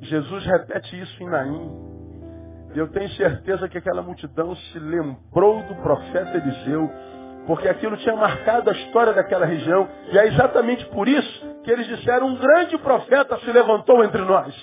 [0.00, 1.94] Jesus repete isso em Naim.
[2.74, 6.90] Eu tenho certeza que aquela multidão se lembrou do profeta Eliseu,
[7.46, 9.88] porque aquilo tinha marcado a história daquela região.
[10.10, 14.54] E é exatamente por isso que eles disseram, um grande profeta se levantou entre nós.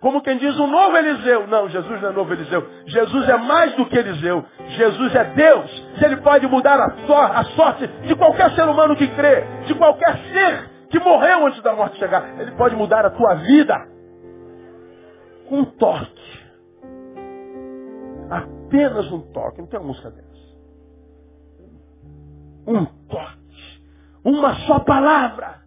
[0.00, 1.46] Como quem diz, um novo Eliseu.
[1.46, 2.66] Não, Jesus não é novo Eliseu.
[2.86, 4.44] Jesus é mais do que Eliseu.
[4.68, 5.84] Jesus é Deus.
[6.02, 10.98] Ele pode mudar a, sorte de qualquer ser humano que crê, de qualquer ser que
[11.00, 13.88] morreu antes da morte chegar, ele pode mudar a tua vida
[15.48, 16.46] com um toque.
[18.30, 19.60] Apenas um toque.
[19.60, 20.25] Não tem uma música dessa.
[22.66, 23.80] Um toque.
[24.24, 25.60] Uma só palavra.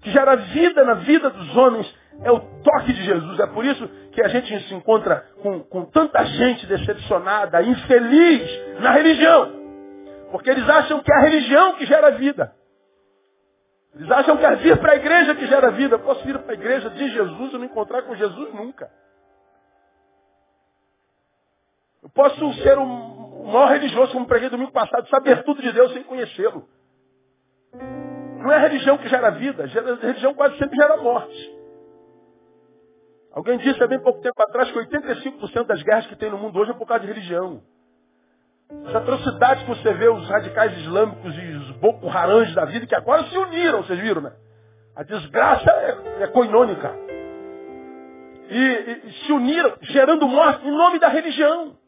[0.00, 1.94] Que gera vida na vida dos homens.
[2.22, 3.38] É o toque de Jesus.
[3.40, 8.90] É por isso que a gente se encontra com, com tanta gente decepcionada, infeliz na
[8.92, 9.52] religião.
[10.30, 12.54] Porque eles acham que é a religião que gera vida.
[13.94, 15.96] Eles acham que é vir para a igreja que gera vida.
[15.96, 18.90] Eu posso vir para a igreja de Jesus e não encontrar com Jesus nunca.
[22.02, 22.78] Eu posso ser
[23.42, 26.64] o maior religioso, como preguei domingo passado, saber tudo de Deus sem conhecê-lo.
[28.38, 29.64] Não é a religião que gera vida.
[29.64, 31.62] A religião quase sempre gera morte.
[33.32, 36.56] Alguém disse há bem pouco tempo atrás que 85% das guerras que tem no mundo
[36.56, 37.62] hoje é por causa de religião.
[38.86, 42.94] As atrocidades que você vê, os radicais islâmicos e os Boko Harangs da vida, que
[42.94, 44.32] agora se uniram, vocês viram, né?
[44.94, 46.94] A desgraça é, é coinônica.
[48.48, 51.81] E, e, se uniram, gerando morte em nome da religião.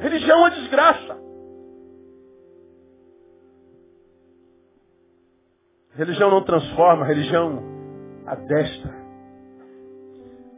[0.00, 1.20] Religião é desgraça.
[5.94, 7.62] Religião não transforma, religião
[8.26, 8.94] adestra.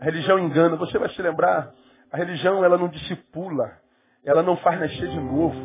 [0.01, 0.77] A religião engana.
[0.77, 1.75] Você vai se lembrar,
[2.11, 3.83] a religião ela não discipula
[4.25, 5.57] ela não faz nascer de novo.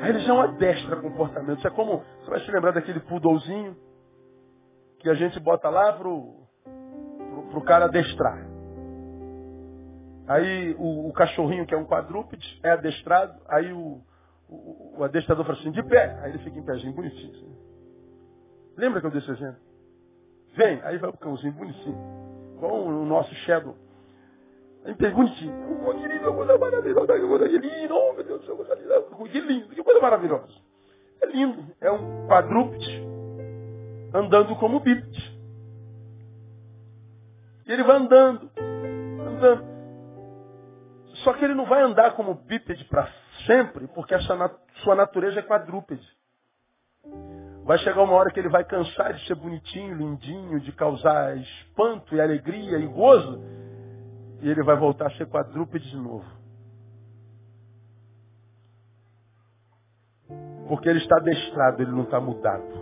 [0.00, 1.58] A religião adestra comportamento.
[1.58, 3.76] Isso é como, você vai se lembrar daquele pudolzinho
[5.00, 6.46] que a gente bota lá pro,
[7.30, 8.38] pro, pro cara adestrar.
[10.28, 13.40] Aí o, o, cachorrinho, que é um quadrúpede, é adestrado.
[13.48, 14.02] Aí o,
[14.46, 16.18] o, o, adestrador fala assim, de pé.
[16.22, 17.34] Aí ele fica em pézinho, bonitinho.
[17.34, 17.56] Assim.
[18.76, 19.60] Lembra que eu dei esse exemplo?
[20.54, 21.98] Vem, aí vai o cãozinho, bonitinho.
[22.56, 23.74] Igual o nosso Shadow.
[24.84, 25.54] Aí fez bonitinho.
[25.86, 29.40] Oh, que lindo, coisa maravilhosa, que coisa lindo, oh, meu Deus do céu, linda, que
[29.40, 30.52] lindo, que coisa maravilhosa.
[31.22, 33.02] É lindo, é um quadrúpede
[34.12, 35.38] andando como bípede.
[37.66, 38.50] E ele vai andando,
[39.26, 39.77] andando.
[41.28, 43.06] Só que ele não vai andar como bípede para
[43.44, 46.08] sempre, porque nat sua natureza é quadrúpede.
[47.64, 52.14] Vai chegar uma hora que ele vai cansar de ser bonitinho, lindinho, de causar espanto
[52.14, 53.42] e alegria e gozo,
[54.40, 56.24] e ele vai voltar a ser quadrúpede de novo.
[60.66, 62.72] Porque ele está adestrado, ele não está mudado.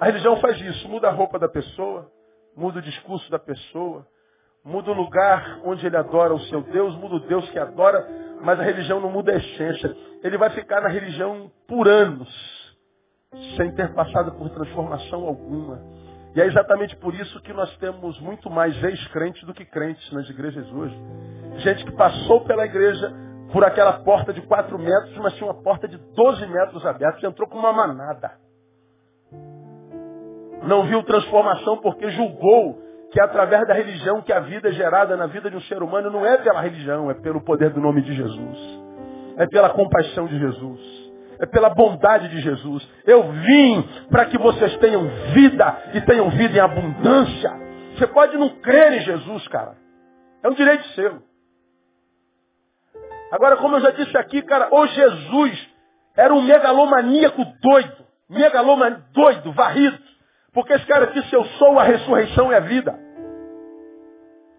[0.00, 2.10] A religião faz isso, muda a roupa da pessoa,
[2.56, 4.04] muda o discurso da pessoa,
[4.64, 8.06] muda o lugar onde ele adora o seu Deus, muda o Deus que adora,
[8.42, 9.96] mas a religião não muda a essência.
[10.22, 12.58] Ele vai ficar na religião por anos.
[13.56, 15.80] sem ter passado por transformação alguma.
[16.34, 20.28] E é exatamente por isso que nós temos muito mais ex-crentes do que crentes nas
[20.28, 20.96] igrejas hoje.
[21.58, 23.12] Gente que passou pela igreja
[23.52, 27.48] por aquela porta de 4 metros, mas tinha uma porta de 12 metros aberta, entrou
[27.48, 28.32] com uma manada.
[30.62, 32.80] Não viu transformação porque julgou
[33.10, 36.10] que através da religião que a vida é gerada na vida de um ser humano
[36.10, 38.58] não é pela religião, é pelo poder do nome de Jesus.
[39.36, 41.00] É pela compaixão de Jesus
[41.40, 42.86] é pela bondade de Jesus.
[43.06, 47.50] Eu vim para que vocês tenham vida e tenham vida em abundância.
[47.96, 49.74] Você pode não crer em Jesus, cara.
[50.42, 51.22] É um direito seu.
[53.32, 55.68] Agora, como eu já disse aqui, cara, o Jesus
[56.14, 58.06] era um megalomaníaco doido.
[58.28, 59.98] Megalomaníaco doido, varrido.
[60.52, 62.98] Porque esse cara disse, eu sou a ressurreição e a vida.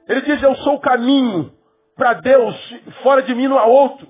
[0.08, 1.52] Ele diz, eu sou o caminho
[1.96, 2.56] para Deus,
[3.04, 4.08] fora de mim não há outro.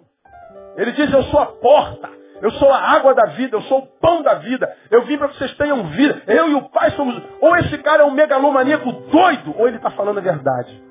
[0.77, 2.21] Ele diz, eu sou a porta.
[2.41, 4.75] Eu sou a água da vida, eu sou o pão da vida.
[4.89, 6.23] Eu vim para que vocês tenham vida.
[6.25, 7.21] Eu e o Pai somos.
[7.39, 10.83] Ou esse cara é um megalomaníaco doido, ou ele está falando a verdade.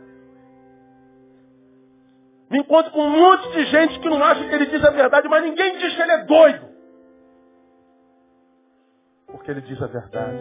[2.48, 5.28] Me encontro com um monte de gente que não acha que ele diz a verdade,
[5.28, 6.69] mas ninguém diz que ele é doido.
[9.32, 10.38] Porque ele diz a verdade.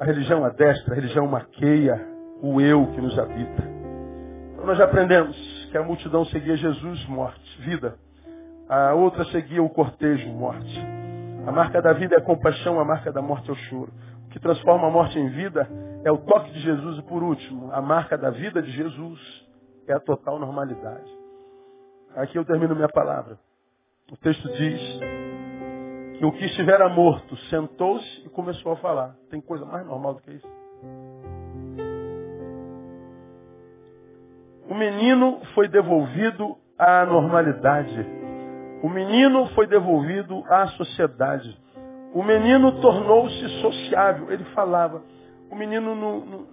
[0.00, 2.00] A religião adestra, a religião maqueia,
[2.40, 3.62] o eu que nos habita.
[4.52, 5.36] Então nós já aprendemos
[5.70, 7.96] que a multidão seguia Jesus, morte, vida.
[8.68, 10.78] A outra seguia o cortejo, morte.
[11.46, 13.92] A marca da vida é a compaixão, a marca da morte é o choro.
[14.26, 15.68] O que transforma a morte em vida
[16.04, 16.98] é o toque de Jesus.
[16.98, 19.18] E por último, a marca da vida de Jesus
[19.88, 21.17] é a total normalidade.
[22.16, 23.38] Aqui eu termino minha palavra.
[24.10, 24.80] O texto diz
[26.18, 29.14] que o que estivera morto sentou-se e começou a falar.
[29.30, 30.48] Tem coisa mais normal do que isso?
[34.68, 38.06] O menino foi devolvido à normalidade.
[38.82, 41.56] O menino foi devolvido à sociedade.
[42.14, 44.30] O menino tornou-se sociável.
[44.30, 45.02] Ele falava.
[45.50, 46.46] O menino não, não,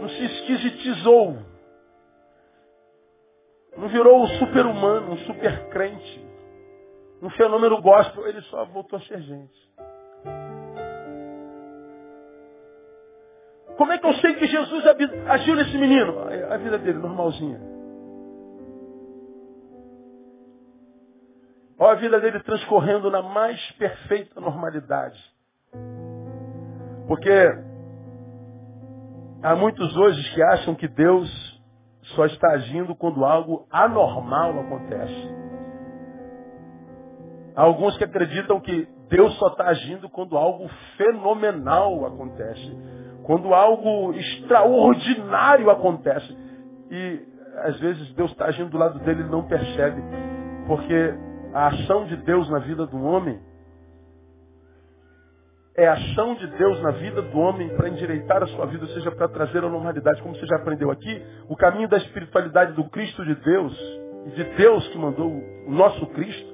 [0.00, 1.51] não se esquisitizou.
[3.76, 6.26] Não virou um super-humano, um super-crente.
[7.22, 8.26] Um fenômeno gospel.
[8.26, 9.72] Ele só voltou a ser gente.
[13.76, 14.84] Como é que eu sei que Jesus
[15.28, 16.18] agiu nesse menino?
[16.50, 17.60] A vida dele, normalzinha.
[21.78, 25.20] Olha a vida dele transcorrendo na mais perfeita normalidade.
[27.08, 27.28] Porque
[29.42, 31.51] há muitos hoje que acham que Deus
[32.02, 35.42] só está agindo quando algo anormal acontece.
[37.54, 42.76] Há alguns que acreditam que Deus só está agindo quando algo fenomenal acontece.
[43.24, 46.36] Quando algo extraordinário acontece.
[46.90, 47.20] E
[47.64, 50.02] às vezes Deus está agindo do lado dele e não percebe.
[50.66, 51.14] Porque
[51.52, 53.38] a ação de Deus na vida do homem
[55.74, 58.90] é a ação de Deus na vida do homem para endireitar a sua vida, ou
[58.90, 60.20] seja, para trazer a normalidade.
[60.20, 63.78] Como você já aprendeu aqui, o caminho da espiritualidade do Cristo de Deus,
[64.34, 66.52] de Deus que mandou o nosso Cristo,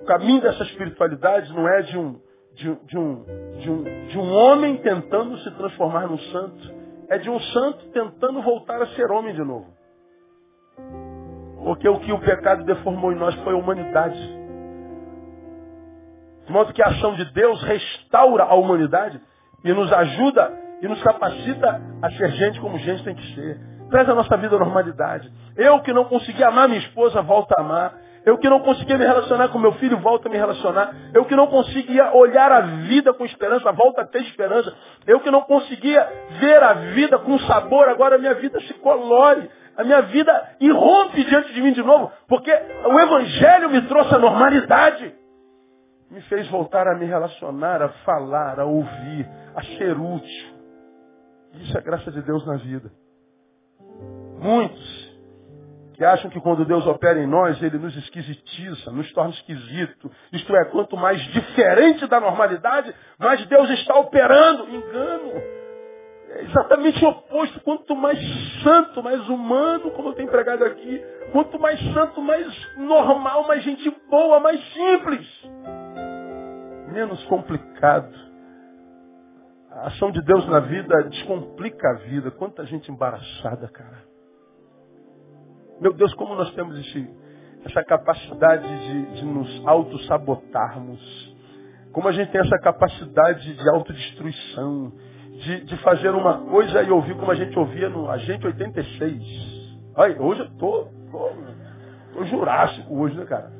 [0.00, 2.18] o caminho dessa espiritualidade não é de um,
[2.54, 3.24] de, de, um,
[3.58, 6.80] de, um, de um homem tentando se transformar num santo.
[7.08, 9.66] É de um santo tentando voltar a ser homem de novo.
[11.62, 14.39] Porque o que o pecado deformou em nós foi a humanidade.
[16.50, 19.20] De modo que a ação de Deus restaura a humanidade
[19.64, 23.56] e nos ajuda e nos capacita a ser gente como gente tem que ser.
[23.88, 25.32] Traz a nossa vida à normalidade.
[25.56, 27.94] Eu que não consegui amar minha esposa, volto a amar.
[28.26, 30.92] Eu que não conseguia me relacionar com meu filho, volto a me relacionar.
[31.14, 34.74] Eu que não conseguia olhar a vida com esperança, volto a ter esperança.
[35.06, 36.04] Eu que não conseguia
[36.40, 39.48] ver a vida com sabor, agora a minha vida se colore.
[39.76, 44.18] A minha vida irrompe diante de mim de novo, porque o Evangelho me trouxe a
[44.18, 45.19] normalidade.
[46.10, 50.60] Me fez voltar a me relacionar, a falar, a ouvir, a ser útil.
[51.54, 52.90] Isso é graça de Deus na vida.
[54.40, 55.10] Muitos
[56.00, 60.10] que acham que quando Deus opera em nós, Ele nos esquisitiza, nos torna esquisito.
[60.32, 64.66] Isto é, quanto mais diferente da normalidade, mais Deus está operando.
[64.70, 65.30] Engano.
[66.30, 67.60] É exatamente o oposto.
[67.60, 68.18] Quanto mais
[68.62, 72.46] santo, mais humano, como eu tenho pregado aqui, quanto mais santo, mais
[72.78, 75.28] normal, mais gente boa, mais simples.
[76.92, 78.12] Menos complicado.
[79.70, 82.30] A ação de Deus na vida descomplica a vida.
[82.32, 84.02] Quanta gente embaraçada, cara.
[85.80, 87.08] Meu Deus, como nós temos esse,
[87.64, 91.36] essa capacidade de, de nos auto-sabotarmos.
[91.92, 94.92] Como a gente tem essa capacidade de autodestruição,
[95.40, 99.22] de, de fazer uma coisa e ouvir como a gente ouvia no Agente 86.
[99.96, 101.30] Olha, hoje eu tô, tô,
[102.12, 103.59] tô jurássico hoje, né, cara?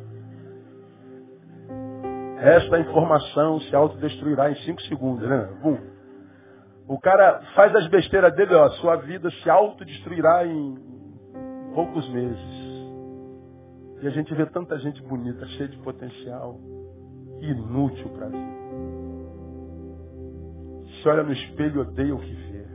[2.40, 5.46] Esta informação se autodestruirá em cinco segundos, né?
[5.62, 5.76] Bum.
[6.88, 10.74] O cara faz as besteiras dele, ó, sua vida se autodestruirá em
[11.74, 12.60] poucos meses.
[14.02, 16.58] E a gente vê tanta gente bonita, cheia de potencial,
[17.42, 18.60] inútil para a vida.
[21.02, 22.66] Se olha no espelho odeia o que vê.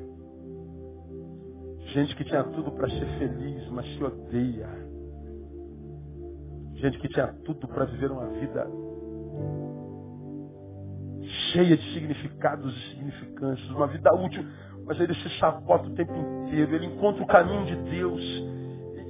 [1.91, 4.70] Gente que tinha tudo para ser feliz, mas se odeia.
[6.76, 8.84] Gente que tinha tudo para viver uma vida
[11.56, 14.45] cheia de significados e significâncias, uma vida útil,
[14.86, 18.22] mas ele se sapota o tempo inteiro, ele encontra o caminho de Deus,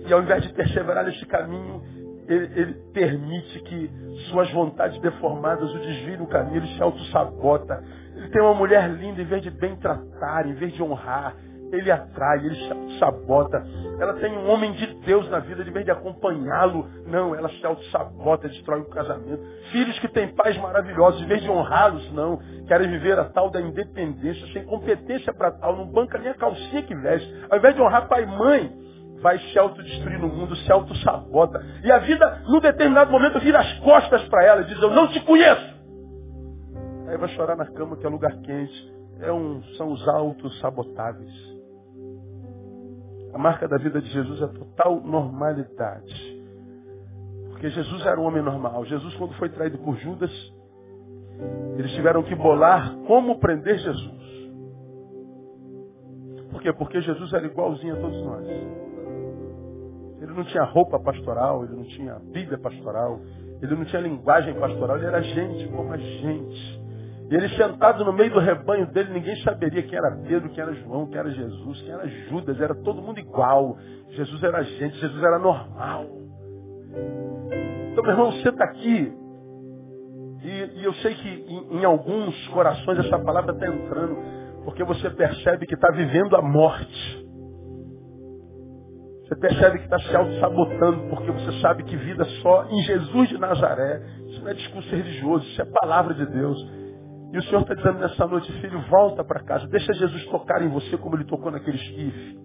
[0.07, 1.81] e ao invés de perseverar nesse caminho,
[2.27, 3.89] ele, ele permite que
[4.29, 7.83] suas vontades deformadas o desviem no caminho, ele se auto-sabota.
[8.15, 11.35] Ele tem uma mulher linda, em vez de bem tratar, em vez de honrar,
[11.77, 13.65] ele atrai, ele sabota.
[13.99, 17.65] Ela tem um homem de Deus na vida, de vez de acompanhá-lo, não, ela se
[17.65, 19.43] auto-sabota, destrói o casamento.
[19.71, 23.61] Filhos que têm pais maravilhosos, em vez de honrá-los, não, querem viver a tal da
[23.61, 27.31] independência, sem competência para tal, não banca nem a calcinha que veste.
[27.49, 28.85] Ao invés de honrar pai e mãe,
[29.21, 31.63] vai se autodestruir no mundo, se auto-sabota.
[31.83, 35.07] E a vida, num determinado momento, vira as costas para ela e diz, eu não
[35.07, 35.75] te conheço.
[37.07, 38.93] Aí vai chorar na cama, que é lugar quente.
[39.21, 41.54] É um, são os auto-sabotáveis.
[43.35, 46.41] A marca da vida de Jesus é total normalidade.
[47.49, 48.85] Porque Jesus era um homem normal.
[48.85, 50.31] Jesus, quando foi traído por Judas,
[51.77, 54.51] eles tiveram que bolar como prender Jesus.
[56.49, 56.71] Por quê?
[56.71, 58.47] Porque Jesus era igualzinho a todos nós.
[60.21, 63.19] Ele não tinha roupa pastoral, ele não tinha Bíblia pastoral,
[63.61, 66.84] ele não tinha linguagem pastoral, ele era gente como a gente.
[67.29, 70.73] E ele sentado no meio do rebanho dele, ninguém saberia quem era Pedro, quem era
[70.75, 73.77] João, quem era Jesus, quem era Judas, era todo mundo igual.
[74.11, 76.05] Jesus era gente, Jesus era normal.
[77.91, 79.11] Então, meu irmão, está aqui,
[80.45, 84.15] e, e, eu sei que em, em alguns corações essa palavra está entrando,
[84.63, 87.25] porque você percebe que está vivendo a morte.
[89.23, 93.39] Você percebe que está se auto-sabotando, porque você sabe que vida só em Jesus de
[93.39, 94.03] Nazaré.
[94.27, 96.57] Isso não é discurso religioso, isso é palavra de Deus.
[97.35, 99.67] E o Senhor está dizendo nessa noite, filho, volta para casa.
[99.67, 102.39] Deixa Jesus tocar em você como ele tocou naquele esquife.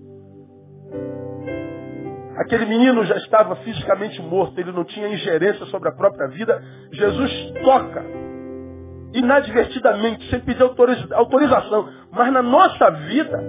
[2.37, 6.61] Aquele menino já estava fisicamente morto, ele não tinha ingerência sobre a própria vida.
[6.91, 8.05] Jesus toca,
[9.15, 10.65] inadvertidamente, sem pedir
[11.13, 11.89] autorização.
[12.11, 13.41] Mas na nossa vida,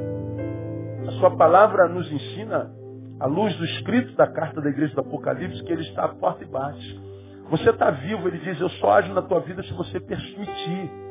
[1.07, 2.71] a sua palavra nos ensina,
[3.19, 6.43] à luz do escrito da carta da igreja do Apocalipse, que ele está à porta
[6.43, 7.01] e bate.
[7.49, 11.10] Você está vivo, ele diz, eu só ajo na tua vida se você permitir.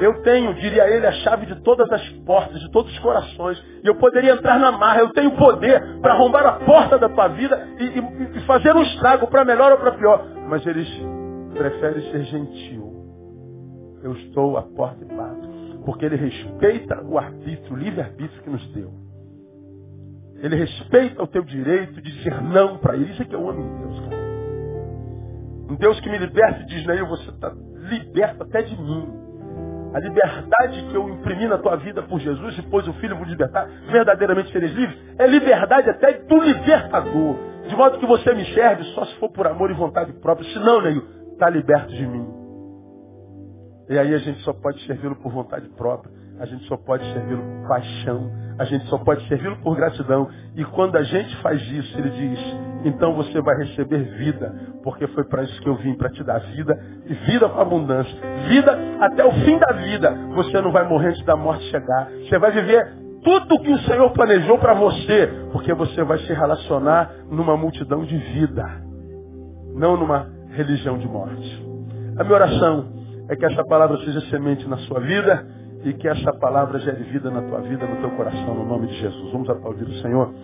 [0.00, 3.58] Eu tenho, diria ele, a chave de todas as portas, de todos os corações.
[3.82, 5.00] E eu poderia entrar na marra.
[5.00, 8.82] Eu tenho poder para arrombar a porta da tua vida e, e, e fazer um
[8.82, 10.22] estrago para melhor ou para pior.
[10.48, 10.88] Mas eles
[11.54, 12.94] preferem ser gentil.
[14.02, 15.48] Eu estou à porta e bato.
[15.84, 18.92] Porque ele respeita o arbítrio, o livre-arbítrio que nos deu.
[20.42, 23.12] Ele respeita o teu direito de dizer não para ele.
[23.12, 24.26] Isso é que é o homem de Deus, cara.
[25.70, 27.52] Um Deus que me liberta e diz, Neil, você está
[27.88, 29.26] liberto até de mim.
[29.94, 33.66] A liberdade que eu imprimi na tua vida por Jesus, depois o Filho vos libertar,
[33.90, 37.36] verdadeiramente seres livres, é liberdade até do libertador.
[37.66, 40.48] De modo que você me serve só se for por amor e vontade própria.
[40.50, 42.26] Se não, Neil, está liberto de mim.
[43.88, 46.12] E aí a gente só pode servi-lo por vontade própria.
[46.38, 48.30] A gente só pode servi-lo por paixão.
[48.58, 50.28] A gente só pode servi-lo por gratidão.
[50.54, 52.38] E quando a gente faz isso, ele diz,
[52.84, 54.54] então você vai receber vida.
[54.82, 56.78] Porque foi para isso que eu vim, para te dar vida.
[57.06, 58.14] E vida com abundância.
[58.48, 60.10] Vida até o fim da vida.
[60.34, 62.10] Você não vai morrer antes da morte chegar.
[62.10, 62.86] Você vai viver
[63.22, 65.28] tudo o que o Senhor planejou para você.
[65.52, 68.62] Porque você vai se relacionar numa multidão de vida.
[69.74, 71.66] Não numa religião de morte.
[72.18, 72.86] A minha oração
[73.28, 75.55] é que essa palavra seja semente na sua vida
[75.86, 78.94] e que essa palavra gere vida na tua vida, no teu coração, no nome de
[78.98, 79.30] Jesus.
[79.30, 80.34] Vamos aplaudir o Senhor.